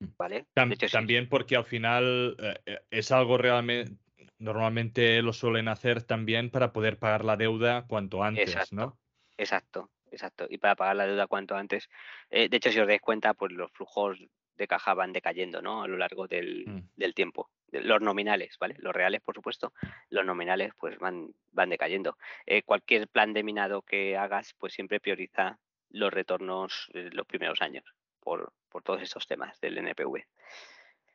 [0.00, 0.06] Mm.
[0.18, 0.46] ¿Vale?
[0.90, 3.96] también porque al final eh, eh, es algo realmente,
[4.38, 8.98] normalmente lo suelen hacer también para poder pagar la deuda cuanto antes, ¿no?
[9.38, 10.46] Exacto, exacto.
[10.48, 11.88] Y para pagar la deuda cuanto antes.
[12.30, 14.18] Eh, de hecho, si os dais cuenta, pues los flujos
[14.56, 15.82] de caja van decayendo, ¿no?
[15.82, 17.12] A lo largo del, mm.
[17.12, 17.50] tiempo.
[17.72, 18.76] Los nominales, ¿vale?
[18.78, 19.72] Los reales, por supuesto,
[20.08, 22.16] los nominales pues van, van decayendo.
[22.46, 25.58] Eh, cualquier plan de minado que hagas, pues siempre prioriza
[25.90, 27.84] los retornos los primeros años
[28.20, 30.24] por, por todos estos temas del NPV.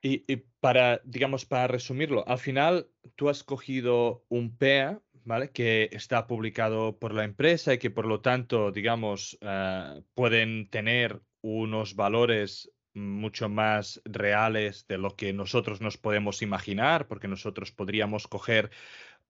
[0.02, 5.52] Y, y, para, digamos, para resumirlo, al final tú has cogido un PEA ¿vale?
[5.52, 11.22] Que está publicado por la empresa y que por lo tanto, digamos, eh, pueden tener
[11.42, 18.28] unos valores mucho más reales de lo que nosotros nos podemos imaginar, porque nosotros podríamos
[18.28, 18.72] coger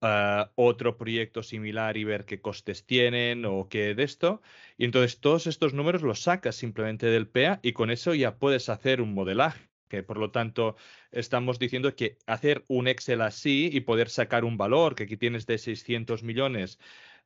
[0.01, 4.41] eh, otro proyecto similar y ver qué costes tienen o qué de esto.
[4.77, 8.69] Y entonces todos estos números los sacas simplemente del PEA y con eso ya puedes
[8.69, 10.77] hacer un modelaje que por lo tanto
[11.11, 15.45] estamos diciendo que hacer un Excel así y poder sacar un valor que aquí tienes
[15.45, 16.79] de 600 millones,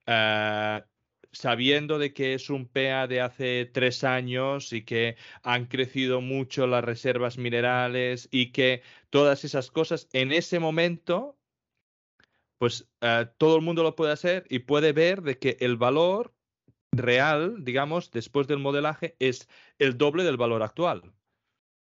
[0.08, 0.82] eh,
[1.32, 6.66] sabiendo de que es un PEA de hace tres años y que han crecido mucho
[6.66, 11.38] las reservas minerales y que todas esas cosas en ese momento,
[12.58, 16.34] pues eh, todo el mundo lo puede hacer y puede ver de que el valor
[16.92, 19.48] real, digamos, después del modelaje es
[19.78, 21.14] el doble del valor actual.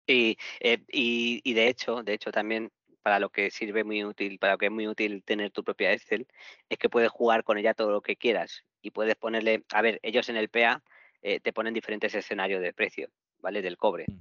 [0.07, 4.53] Eh, y, y, de hecho, de hecho también para lo que sirve muy útil, para
[4.53, 6.27] lo que es muy útil tener tu propia Excel,
[6.69, 9.99] es que puedes jugar con ella todo lo que quieras y puedes ponerle, a ver,
[10.01, 10.83] ellos en el PA
[11.21, 13.61] eh, te ponen diferentes escenarios de precio, ¿vale?
[13.61, 14.05] Del cobre.
[14.07, 14.19] Mm,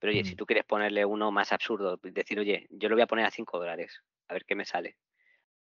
[0.00, 0.36] Pero oye, si mm.
[0.36, 3.58] tú quieres ponerle uno más absurdo, decir, oye, yo lo voy a poner a 5
[3.58, 4.96] dólares, a ver qué me sale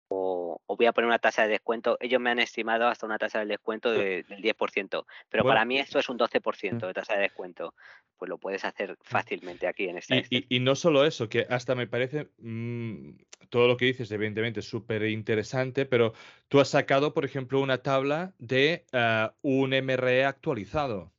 [0.08, 1.96] o, voy a poner una tasa de descuento.
[2.00, 5.98] Ellos me han estimado hasta una tasa de descuento del 10%, pero para mí esto
[5.98, 7.74] es un 12% de tasa de descuento.
[8.18, 10.16] Pues lo puedes hacer fácilmente aquí en esta.
[10.16, 13.10] Y, y, no solo eso, que hasta me parece mm,
[13.50, 16.14] todo lo que dices, evidentemente, súper interesante, pero
[16.48, 21.12] tú has sacado, por ejemplo, una tabla de ah, un MRE actualizado.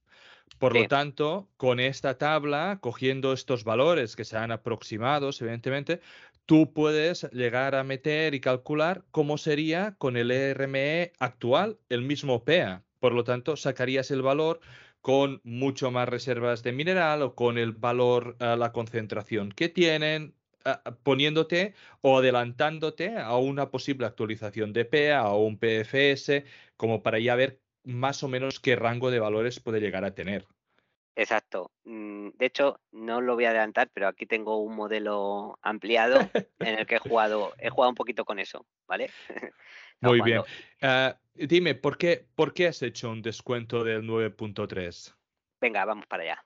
[0.60, 6.02] Por lo tanto, con esta tabla, cogiendo estos valores que sean aproximados, evidentemente,
[6.48, 12.44] tú puedes llegar a meter y calcular cómo sería con el RME actual el mismo
[12.46, 12.84] PEA.
[13.00, 14.62] Por lo tanto, sacarías el valor
[15.02, 20.36] con mucho más reservas de mineral o con el valor, a la concentración que tienen,
[21.04, 26.46] poniéndote o adelantándote a una posible actualización de PEA o un PFS,
[26.78, 30.48] como para ya ver más o menos qué rango de valores puede llegar a tener.
[31.18, 31.72] Exacto.
[31.84, 36.20] Mm, de hecho, no lo voy a adelantar, pero aquí tengo un modelo ampliado
[36.60, 39.10] en el que he jugado, he jugado un poquito con eso, ¿vale?
[40.00, 40.44] Muy bien.
[40.80, 45.16] Ah, dime, ¿por qué, ¿por qué has hecho un descuento del 9.3?
[45.60, 46.46] Venga, vamos para allá.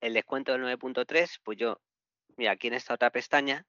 [0.00, 1.80] El descuento del 9.3, pues yo,
[2.36, 3.64] mira, aquí en esta otra pestaña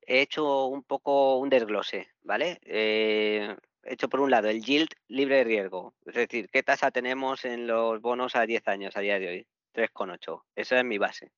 [0.00, 2.58] he hecho un poco un desglose, ¿vale?
[2.64, 3.56] Eh,
[3.86, 7.66] hecho por un lado el yield libre de riesgo, es decir, qué tasa tenemos en
[7.66, 10.42] los bonos a 10 años a día de hoy, 3,8.
[10.54, 11.32] Esa es mi base.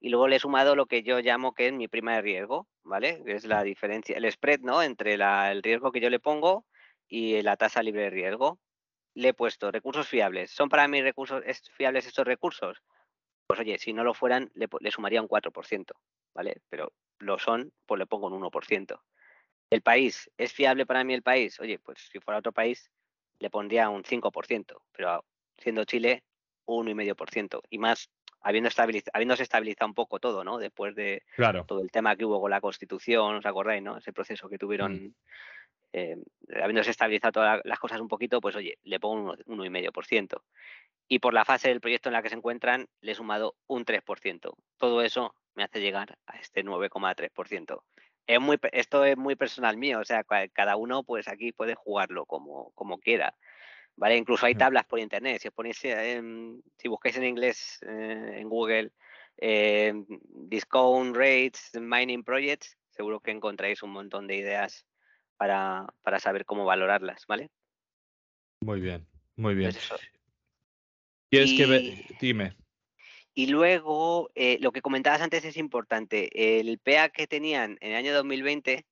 [0.00, 2.68] Y luego le he sumado lo que yo llamo que es mi prima de riesgo,
[2.82, 3.22] ¿vale?
[3.26, 4.82] es la diferencia, el spread, ¿no?
[4.82, 6.66] Entre el riesgo que yo le pongo
[7.08, 8.58] y la tasa libre de riesgo.
[9.14, 10.50] Le he puesto recursos fiables.
[10.50, 12.82] ¿Son para mí recursos fiables estos recursos?
[13.46, 15.92] Pues oye, si no lo fueran, le, le sumaría un 4%,
[16.34, 16.60] ¿vale?
[16.68, 19.00] Pero lo son, pues le pongo un 1%.
[19.70, 21.58] El país, ¿es fiable para mí el país?
[21.60, 22.90] Oye, pues si fuera otro país,
[23.38, 25.24] le pondría un 5%, pero
[25.58, 26.22] siendo Chile,
[26.66, 27.60] un 1,5%.
[27.70, 28.10] Y más,
[28.40, 30.58] habiendo estabilizado, habiéndose estabilizado un poco todo, ¿no?
[30.58, 31.24] Después de
[31.66, 33.96] todo el tema que hubo con la Constitución, ¿os acordáis, no?
[33.96, 35.14] Ese proceso que tuvieron, mm.
[35.94, 36.16] eh,
[36.62, 40.42] habiéndose estabilizado todas las cosas un poquito, pues oye, le pongo un 1,5%.
[41.08, 43.84] Y por la fase del proyecto en la que se encuentran, le he sumado un
[43.84, 44.54] 3%.
[44.76, 47.82] Todo eso me hace llegar a este 9,3%.
[48.26, 52.26] Es muy, esto es muy personal mío, o sea, cada uno pues aquí puede jugarlo
[52.26, 53.36] como, como quiera.
[53.98, 54.16] ¿Vale?
[54.16, 55.40] Incluso hay tablas por internet.
[55.40, 58.92] Si ponéis si buscáis en inglés eh, en Google
[59.38, 64.86] eh, discount rates, mining projects, seguro que encontráis un montón de ideas
[65.38, 67.50] para, para saber cómo valorarlas, ¿vale?
[68.60, 69.06] Muy bien,
[69.36, 69.72] muy bien.
[71.30, 72.56] ¿Quieres que dime?
[73.38, 76.30] Y luego, eh, lo que comentabas antes es importante.
[76.58, 78.86] El PA que tenían en el año 2020,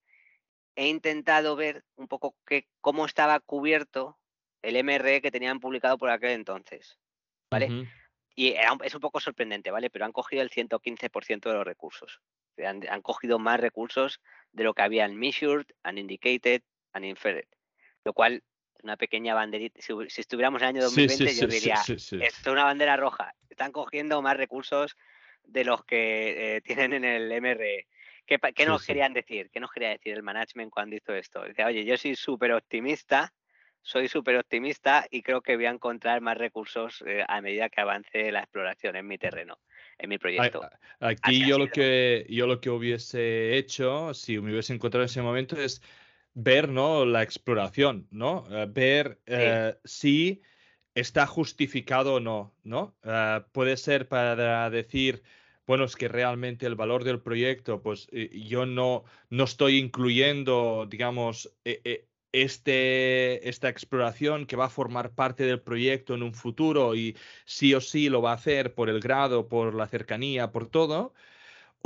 [0.75, 4.19] he intentado ver un poco qué cómo estaba cubierto
[4.61, 6.99] el MRE que tenían publicado por aquel entonces.
[7.49, 7.89] ¿Vale?
[8.35, 9.89] Y es un poco sorprendente, ¿vale?
[9.89, 12.21] Pero han cogido el 115% de los recursos.
[12.63, 14.21] Han, han, cogido más recursos
[14.51, 16.61] de lo que había en Measured, Unindicated,
[16.93, 17.47] Uninferred.
[18.03, 18.43] Lo cual
[18.85, 19.81] una pequeña banderita.
[19.81, 23.33] Si, estuviéramos en el año 2020, yo diría, esto es una bandera roja.
[23.49, 24.95] Están cogiendo más recursos
[25.43, 27.87] de los que eh, tienen en el MRE.
[28.25, 29.49] ¿Qué, qué nos querían decir?
[29.51, 31.41] ¿Qué nos quería decir el management cuando hizo esto?
[31.43, 33.33] Decía, oye, yo soy súper optimista,
[33.81, 37.81] soy súper optimista y creo que voy a encontrar más recursos eh, a medida que
[37.81, 39.59] avance la exploración en mi terreno,
[39.99, 40.61] en mi proyecto.
[40.99, 45.21] Aquí yo lo, que, yo lo que hubiese hecho, si me hubiese encontrado en ese
[45.21, 45.81] momento, es
[46.35, 47.05] ver ¿no?
[47.05, 48.45] la exploración, ¿no?
[48.51, 50.41] Eh, ver eh, si
[50.93, 52.95] está justificado o no, ¿no?
[53.03, 55.23] Eh, puede ser para decir,
[55.65, 61.51] bueno, es que realmente el valor del proyecto, pues yo no, no estoy incluyendo, digamos,
[61.63, 66.93] e, e, este, esta exploración que va a formar parte del proyecto en un futuro
[66.95, 67.15] y
[67.45, 71.13] sí o sí lo va a hacer por el grado, por la cercanía, por todo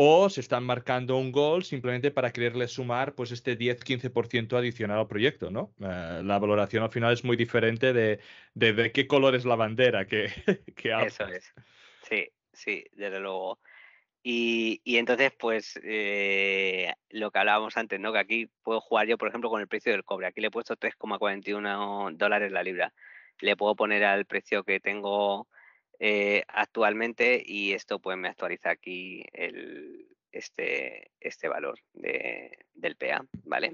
[0.02, 5.08] o se están marcando un gol simplemente para quererle sumar pues este 10-15% adicional al
[5.10, 5.74] proyecto, ¿no?
[5.82, 8.22] Eh, la valoración al final es muy diferente de,
[8.54, 10.28] de, qué color es la bandera que,
[10.78, 11.54] que Eso es.
[12.08, 13.60] Sí, sí, desde luego.
[14.24, 18.14] Y, y entonces, pues, eh, lo que hablábamos antes, ¿no?
[18.14, 20.28] Que aquí puedo jugar yo, por ejemplo, con el precio del cobre.
[20.28, 22.94] Aquí le he puesto 3,41 dólares la libra.
[23.40, 25.50] Le puedo poner al precio que tengo
[26.00, 33.26] eh, actualmente y esto pues me actualiza aquí el, este, este valor de, del PA,
[33.44, 33.74] ¿vale?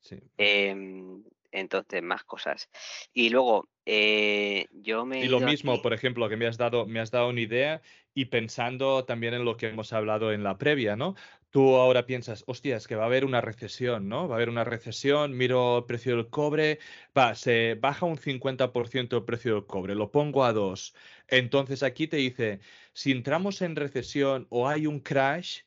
[0.00, 0.18] Sí.
[0.36, 2.70] Em, entonces, más cosas.
[3.12, 5.24] Y luego, eh, yo me...
[5.24, 7.82] Y lo mismo, por ejemplo, que me has, dado, me has dado una idea
[8.14, 11.14] y pensando también en lo que hemos hablado en la previa, ¿no?
[11.50, 14.28] Tú ahora piensas, hostia, es que va a haber una recesión, ¿no?
[14.28, 16.78] Va a haber una recesión, miro el precio del cobre,
[17.16, 20.94] va, se baja un 50% el precio del cobre, lo pongo a 2.
[21.28, 22.60] Entonces aquí te dice,
[22.92, 25.62] si entramos en recesión o hay un crash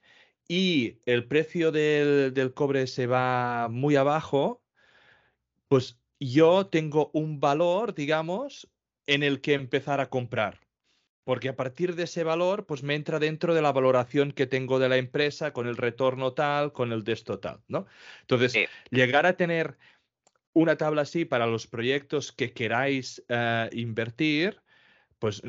[0.47, 4.63] y el precio del, del cobre se va muy abajo,
[5.67, 8.69] pues yo tengo un valor, digamos,
[9.07, 10.62] en el que empezar a comprar.
[11.23, 14.79] Porque a partir de ese valor, pues me entra dentro de la valoración que tengo
[14.79, 17.85] de la empresa con el retorno tal, con el des total, ¿no?
[18.21, 18.57] Entonces,
[18.89, 19.77] llegar a tener
[20.53, 24.61] una tabla así para los proyectos que queráis eh, invertir,
[25.19, 25.41] pues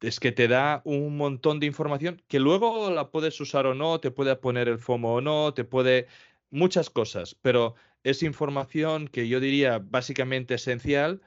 [0.00, 4.00] es que te da un montón de información que luego la puedes usar o no,
[4.00, 6.06] te puede poner el FOMO o no, te puede
[6.50, 7.74] muchas cosas, pero
[8.04, 11.20] es información que yo diría básicamente esencial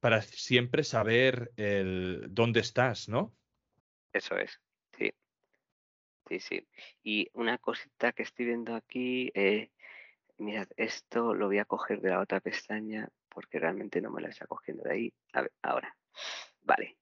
[0.00, 3.34] para siempre saber el, dónde estás, ¿no?
[4.12, 4.60] Eso es,
[4.96, 5.12] sí.
[6.28, 6.68] Sí, sí.
[7.02, 9.70] Y una cosita que estoy viendo aquí, eh,
[10.38, 14.28] mirad, esto lo voy a coger de la otra pestaña porque realmente no me la
[14.28, 15.14] está cogiendo de ahí.
[15.32, 15.96] A ver, ahora.
[16.62, 16.96] Vale.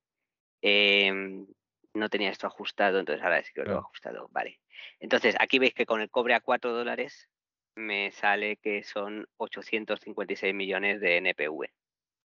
[0.60, 1.46] Em,
[1.94, 4.28] no tenía esto ajustado, entonces ahora sí que lo he ajustado.
[4.32, 4.60] Vale.
[4.98, 7.28] Entonces, aquí veis que con el cobre a 4 dólares
[7.76, 11.70] me sale que son 856 millones de NPV,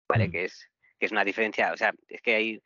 [0.09, 0.27] ¿vale?
[0.27, 0.31] Mm.
[0.31, 2.63] Que, es, que es una diferencia, o sea, es que hay,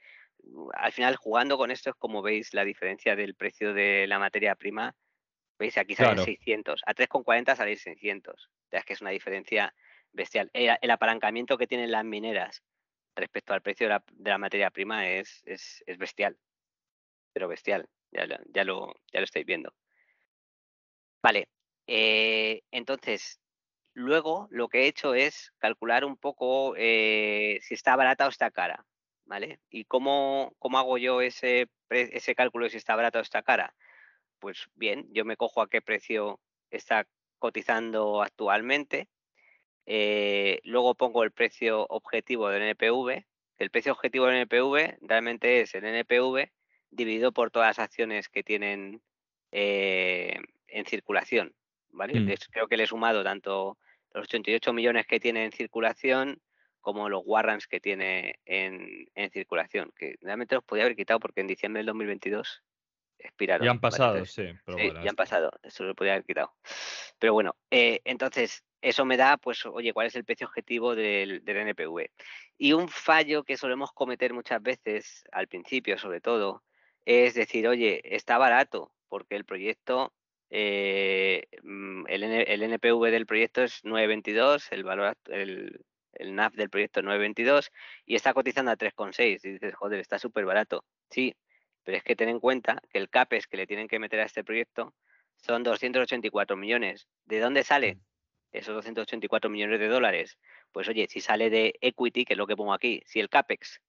[0.73, 4.55] al final jugando con esto es como veis la diferencia del precio de la materia
[4.55, 4.95] prima,
[5.59, 9.73] veis aquí sale 600, a 3,40 sale 600, o sea, es que es una diferencia
[10.11, 10.49] bestial.
[10.53, 12.63] El, apalancamiento que tienen las mineras
[13.15, 16.37] respecto al precio de la, materia prima es, es, es, bestial,
[17.33, 19.73] pero bestial, ya, ya, lo, ya lo estáis viendo.
[21.21, 21.47] Vale,
[21.87, 23.39] eh, entonces,
[23.93, 28.51] luego lo que he hecho es calcular un poco eh, si está barata o está
[28.51, 28.85] cara,
[29.25, 29.59] ¿vale?
[29.69, 33.75] ¿Y cómo, cómo hago yo ese, ese cálculo de si está barata o está cara?
[34.39, 36.39] Pues bien, yo me cojo a qué precio
[36.69, 37.07] está
[37.39, 39.07] cotizando actualmente,
[39.85, 43.25] eh, luego pongo el precio objetivo del NPV.
[43.57, 46.51] El precio objetivo del NPV realmente es el NPV
[46.89, 49.01] dividido por todas las acciones que tienen
[49.51, 51.53] en circulación.
[51.93, 52.33] Mm.
[52.51, 53.77] creo que le he sumado tanto
[54.13, 56.41] los 88 millones que tiene en circulación
[56.81, 61.47] como los warrants que tiene en, circulación, que realmente los podía haber quitado porque en
[61.47, 62.61] diciembre del 2022
[63.17, 63.65] expiraron.
[63.65, 64.49] Ya han pasado, sí.
[64.65, 66.53] Pero sí, ya han pasado, eso lo podría haber quitado.
[67.19, 71.45] Pero bueno, eh, entonces, eso me da, pues, oye, ¿cuál es el precio objetivo del,
[71.45, 72.11] del, NPV?
[72.57, 76.63] Y un fallo que solemos cometer muchas veces, al principio sobre todo,
[77.05, 80.13] es decir, oye, está barato, porque el proyecto,
[80.55, 85.83] eh, mm, el, el, NPV del proyecto es 922, el valor, el,
[86.13, 87.71] el NAV del proyecto es 922
[88.05, 89.39] y está cotizando a 3,6.
[89.43, 90.85] Y dices, joder, está súper barato.
[91.09, 91.35] Sí,
[91.83, 94.25] pero es que ten en cuenta que el CAPES que le tienen que meter a
[94.25, 94.93] este proyecto
[95.37, 97.07] son 284 millones.
[97.25, 97.97] ¿De dónde sale
[98.51, 100.37] esos 284 millones de dólares?
[100.71, 103.81] Pues oye, si sale de equity, que es lo que pongo aquí, si el CAPEX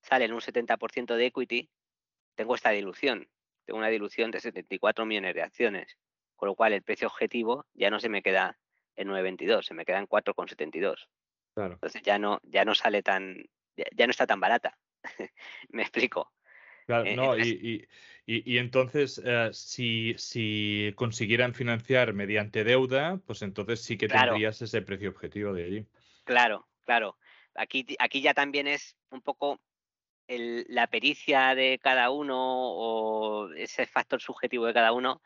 [0.00, 1.68] sale en un 70% de equity,
[2.34, 3.28] tengo esta dilución.
[3.68, 5.98] Tengo una dilución de 74 millones de acciones.
[6.36, 8.56] Con lo cual el precio objetivo ya no se me queda
[8.96, 11.06] en 9,22, se me queda en 4,72.
[11.52, 11.74] Claro.
[11.74, 13.44] Entonces ya no, ya no sale tan,
[13.76, 14.78] ya no está tan barata.
[15.68, 16.32] me explico.
[16.86, 23.98] Claro, eh, no, y, entonces, eh, si, si, consiguieran financiar mediante deuda, pues entonces sí
[23.98, 25.86] que tendrías ese precio objetivo de allí.
[26.24, 27.18] Claro, claro.
[27.54, 29.60] Aquí, aquí ya también es un poco
[30.28, 35.22] la pericia de cada uno o ese factor subjetivo de cada uno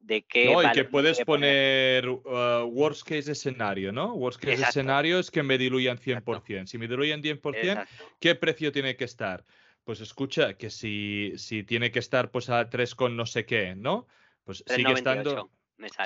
[0.00, 0.52] de que...
[0.52, 4.14] No, y que puedes poner uh, worst case escenario, ¿no?
[4.14, 6.66] Worst case escenario es que me diluyan 100%.
[6.66, 7.86] Si me diluyen 100%,
[8.18, 9.44] ¿qué precio tiene que estar?
[9.84, 13.74] pues escucha, que si, si tiene que estar pues a 3 con no sé qué,
[13.74, 14.06] ¿no?
[14.44, 15.50] Pues sigue estando,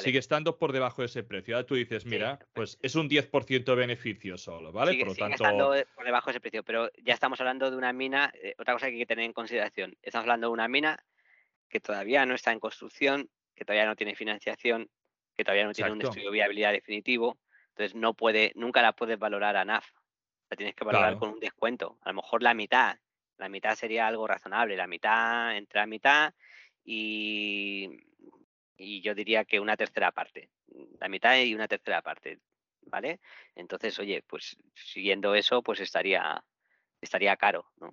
[0.01, 1.57] sigue estando por debajo de ese precio.
[1.57, 4.97] Ahora tú dices, mira, pues es un 10% de beneficio solo, ¿vale?
[4.99, 5.35] por lo tanto...
[5.35, 8.75] estando por debajo de ese precio, pero ya estamos hablando de una mina, eh, otra
[8.75, 11.05] cosa que hay que tener en consideración, estamos hablando de una mina
[11.69, 14.89] que todavía no está en construcción, que todavía no tiene financiación,
[15.37, 17.39] que todavía no tiene un estudio de viabilidad definitivo,
[17.71, 19.87] entonces no puede, nunca la puedes valorar a NAF.
[20.51, 22.97] La tienes que valorar con un descuento, a lo mejor la mitad,
[23.39, 26.35] la mitad sería algo razonable, la mitad entre la mitad
[26.85, 27.89] y,
[28.77, 30.51] y yo diría que una tercera parte,
[31.01, 32.41] la mitad y una tercera parte,
[32.83, 33.21] ¿vale?
[33.55, 36.43] Entonces, oye, pues siguiendo eso, pues estaría
[37.01, 37.91] estaría caro, ¿no?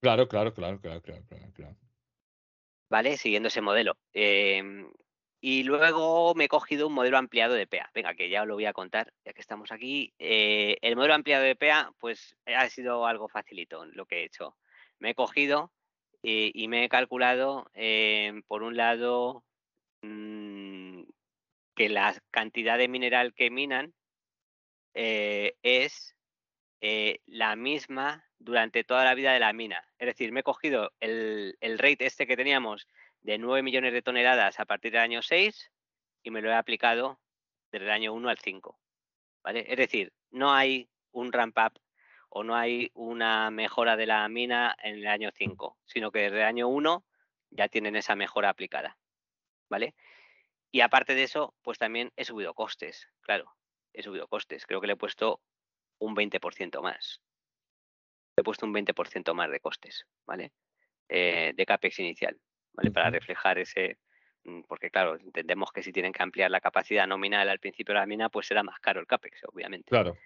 [0.00, 1.22] Claro, claro, claro, claro, claro,
[1.54, 1.76] claro.
[2.88, 3.18] ¿Vale?
[3.18, 3.98] Siguiendo ese modelo.
[4.14, 4.90] Em,
[5.40, 7.90] y luego me he cogido un modelo ampliado de PA.
[7.92, 10.14] Venga, que ya os lo voy a contar, ya que estamos aquí.
[10.18, 14.56] Eh, el modelo ampliado de PA, pues ha sido algo facilito lo que he hecho
[14.98, 15.72] me he cogido
[16.20, 19.44] y, me he calculado, eh, por un lado,
[20.02, 21.02] mm,
[21.74, 23.94] que la cantidad de mineral que minan
[24.94, 26.16] eh, es
[26.80, 29.84] eh, la misma durante toda la vida de la mina.
[29.98, 32.86] Es decir, me he cogido el, el rate este que teníamos
[33.20, 35.70] de 9 millones de toneladas a partir del año 6
[36.22, 37.20] y me lo he aplicado
[37.70, 38.78] desde el año 1 al 5.
[39.42, 39.64] ¿vale?
[39.68, 41.80] Es decir, no hay un ramp up
[42.28, 46.38] o no hay una mejora de la mina en el año 5, sino que desde
[46.38, 47.04] el año 1
[47.50, 48.98] ya tienen esa mejora aplicada.
[49.68, 49.94] ¿Vale?
[50.70, 53.54] Y aparte de eso, pues también he subido costes, claro,
[53.92, 54.66] he subido costes.
[54.66, 55.40] Creo que le he puesto
[55.98, 57.20] un 20% más.
[58.36, 60.52] He puesto un 20% más de costes, ¿vale?
[61.08, 62.38] Eh, de CAPEX inicial,
[62.72, 62.90] ¿vale?
[62.90, 63.98] Para reflejar ese,
[64.44, 68.00] mm, porque claro, entendemos que si tienen que ampliar la capacidad nominal al principio de
[68.00, 69.88] la mina, pues será más caro el CAPEX, obviamente.
[69.88, 70.16] Claro.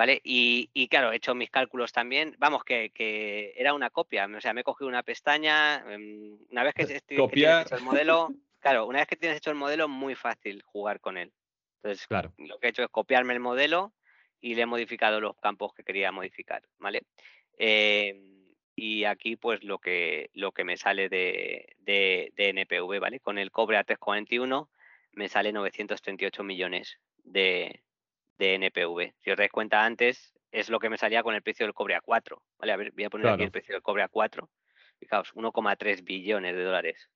[0.00, 0.18] ¿Vale?
[0.24, 2.34] Y, claro, he hecho mis cálculos también.
[2.38, 4.26] Vamos, que, era una copia.
[4.34, 5.84] O sea, me he cogido una pestaña.
[5.92, 8.30] Em, una vez que, eh, tienes hecho el modelo,
[8.60, 11.34] claro, una vez que tienes hecho el modelo, muy fácil jugar con él.
[11.82, 12.32] Entonces, claro.
[12.38, 13.92] lo que he hecho es copiarme el modelo
[14.40, 17.02] y le he modificado los campos que quería modificar, ¿vale?
[17.58, 23.20] Em, y aquí, pues, lo que, lo que me sale de, de, de NPV, ¿vale?
[23.20, 24.70] Con el cobre a 341
[25.12, 27.82] me sale 938 millones de,
[28.40, 29.14] de NPV.
[29.18, 31.94] Si os dais cuenta antes, es lo que me salía con el precio del cobre
[31.94, 32.42] a 4.
[32.58, 34.48] Vale, a ver, voy a poner aquí el precio del cobre a 4.
[34.98, 37.10] Fijaos, 1,3 billones de dólares.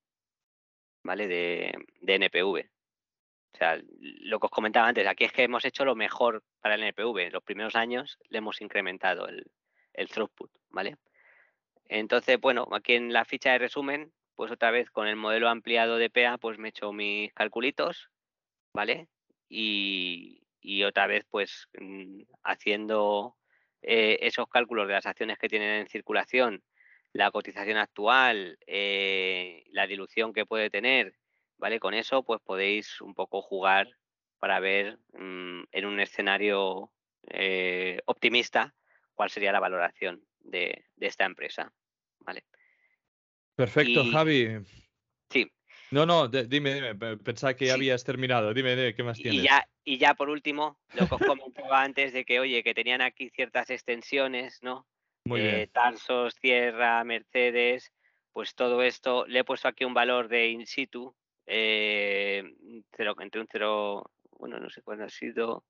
[1.03, 1.27] ¿Vale?
[1.27, 2.71] De, de, NPV.
[3.53, 6.75] O sea, lo que os comentaba antes, aquí es que hemos hecho lo mejor para
[6.75, 7.19] el NPV.
[7.19, 9.51] En los primeros años le hemos incrementado el,
[9.95, 10.97] el throughput, ¿vale?
[11.87, 15.97] Entonces, bueno, aquí en la ficha de resumen, pues otra vez con el modelo ampliado
[15.97, 18.11] de PA, pues me he hecho mis calculitos,
[18.73, 19.09] ¿vale?
[19.49, 23.37] Y, y otra vez pues mm, haciendo
[23.83, 26.65] eh, esos cálculos de las acciones que tienen en circulación,
[27.13, 31.15] la cotización actual, eh, la dilución que puede tener,
[31.59, 31.79] ¿vale?
[31.79, 33.91] Con eso pues podéis un poco jugar
[34.39, 36.91] para ver mm, en un escenario
[37.29, 38.75] eh, optimista
[39.15, 41.71] cuál sería la valoración de, esta empresa,
[42.21, 42.45] ¿vale?
[43.55, 44.65] Perfecto, Javi.
[45.95, 48.53] No, no, dime, dime, pensaba que habías terminado.
[48.53, 49.41] Dime, ¿qué más tienes?
[49.41, 52.75] Y ya, y ya por último, lo que os comentaba antes de que, oye, que
[52.75, 54.89] tenían aquí ciertas extensiones, ¿no?
[55.25, 55.71] Muy bien.
[55.73, 57.93] Tarsos, Sierra, Mercedes,
[58.33, 61.15] pues todo esto, le he puesto aquí un valor de in situ,
[61.47, 62.43] eh,
[62.99, 65.65] entre un 0, bueno, no sé cuándo ha sido,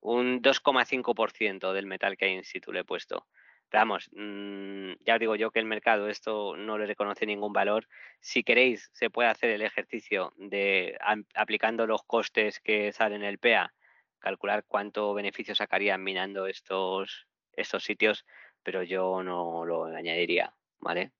[0.00, 3.28] un 2,5% del metal que hay in situ le he puesto.
[3.74, 7.88] Vamos, mm, ya os digo yo que el mercado esto no le reconoce ningún valor.
[8.20, 10.96] Si queréis, se puede hacer el ejercicio de
[11.34, 13.74] aplicando los costes que salen en el PEA,
[14.20, 18.24] calcular cuánto beneficio sacarían minando estos, estos sitios,
[18.62, 21.10] pero yo no lo añadiría, ¿vale?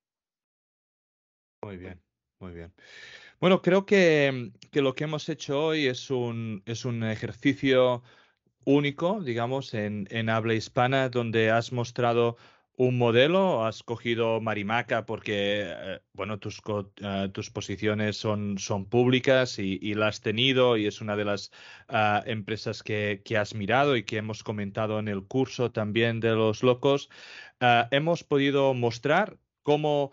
[1.61, 2.00] Muy bien,
[2.38, 2.72] muy bien.
[3.40, 8.05] Bueno, creo que, lo que hemos hecho hoy es un, es un ejercicio
[8.64, 12.36] único, digamos, en, habla hispana, donde has mostrado
[12.76, 16.60] un modelo, has cogido Marimaca porque, eh, bueno, tus,
[16.96, 18.56] eh, tus posiciones son,
[18.90, 21.52] públicas y, y, la has tenido y es una de las
[21.88, 26.30] ah, empresas que, que, has mirado y que hemos comentado en el curso también de
[26.30, 27.10] los locos.
[27.60, 30.10] Ah, hemos podido mostrar cómo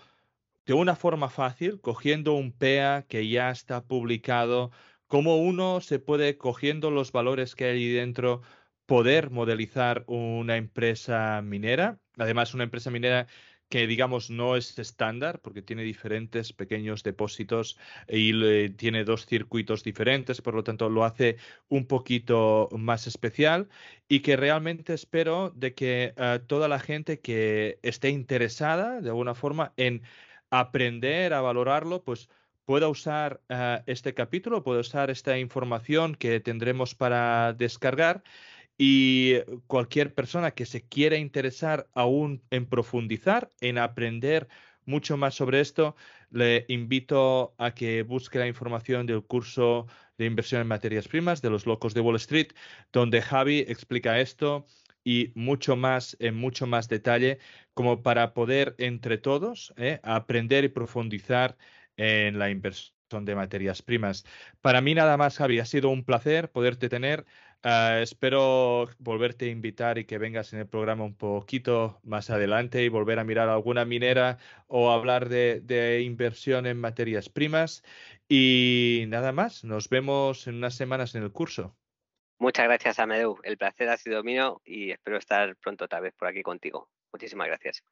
[0.65, 4.71] de una forma fácil, cogiendo un PEA que ya está publicado,
[5.12, 8.43] cómo uno se puede, cogiendo los valores que hay dentro,
[8.86, 11.99] poder modelizar una empresa minera.
[12.18, 13.28] Además, una empresa minera
[13.68, 20.41] que digamos no es estándar porque tiene diferentes pequeños depósitos y tiene dos circuitos diferentes,
[20.41, 21.36] por lo tanto lo hace
[21.68, 23.68] un poquito más especial
[24.07, 29.36] y que realmente espero de que eh, toda la gente que esté interesada de alguna
[29.36, 30.03] forma en
[30.51, 32.30] aprender a valorarlo, pues
[32.72, 38.24] pueda usar eh, este capítulo, pueda usar esta información que tendremos para descargar
[38.78, 44.47] y cualquier persona que se quiera interesar aún en profundizar, en aprender
[44.86, 45.97] mucho más sobre esto,
[46.30, 51.49] le invito a que busque la información del curso de inversión en materias primas de
[51.49, 52.53] los locos de Wall Street,
[52.93, 54.65] donde Javi explica esto
[55.03, 57.39] y mucho más en mucho más detalle
[57.74, 61.57] como para poder entre todos eh, aprender y profundizar
[62.01, 64.25] en la inversión de materias primas.
[64.61, 67.25] Para mí nada más, Javi, ha sido un placer poderte tener.
[67.63, 72.83] Ah, espero volverte a invitar y que vengas en el programa un poquito más adelante
[72.83, 77.83] y volver a mirar alguna minera o hablar de, inversión en materias primas.
[78.27, 81.75] Y nada más, nos vemos en unas semanas en el curso.
[82.39, 83.37] Muchas gracias, Amedeu.
[83.43, 86.89] El placer ha sido mío y espero estar pronto otra vez por aquí contigo.
[87.13, 87.83] Muchísimas gracias.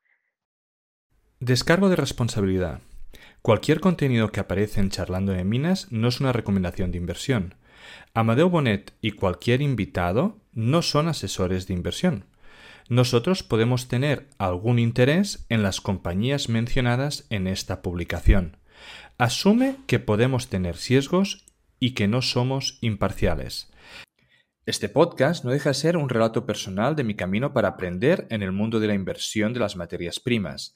[1.39, 2.82] Descargo de responsabilidad.
[3.41, 7.55] Cualquier contenido que aparece en Charlando de Minas no es una recomendación de inversión.
[8.14, 12.26] Amadeo Bonet y cualquier invitado no son asesores de inversión.
[12.89, 18.57] Nosotros podemos tener algún interés en las compañías mencionadas en esta publicación.
[19.18, 21.45] Asume que podemos tener sesgos
[21.80, 23.70] y que no somos imparciales.
[24.66, 28.43] Este podcast no deja de ser un relato personal de mi camino para aprender en
[28.43, 30.76] el mundo de la inversión de las materias primas.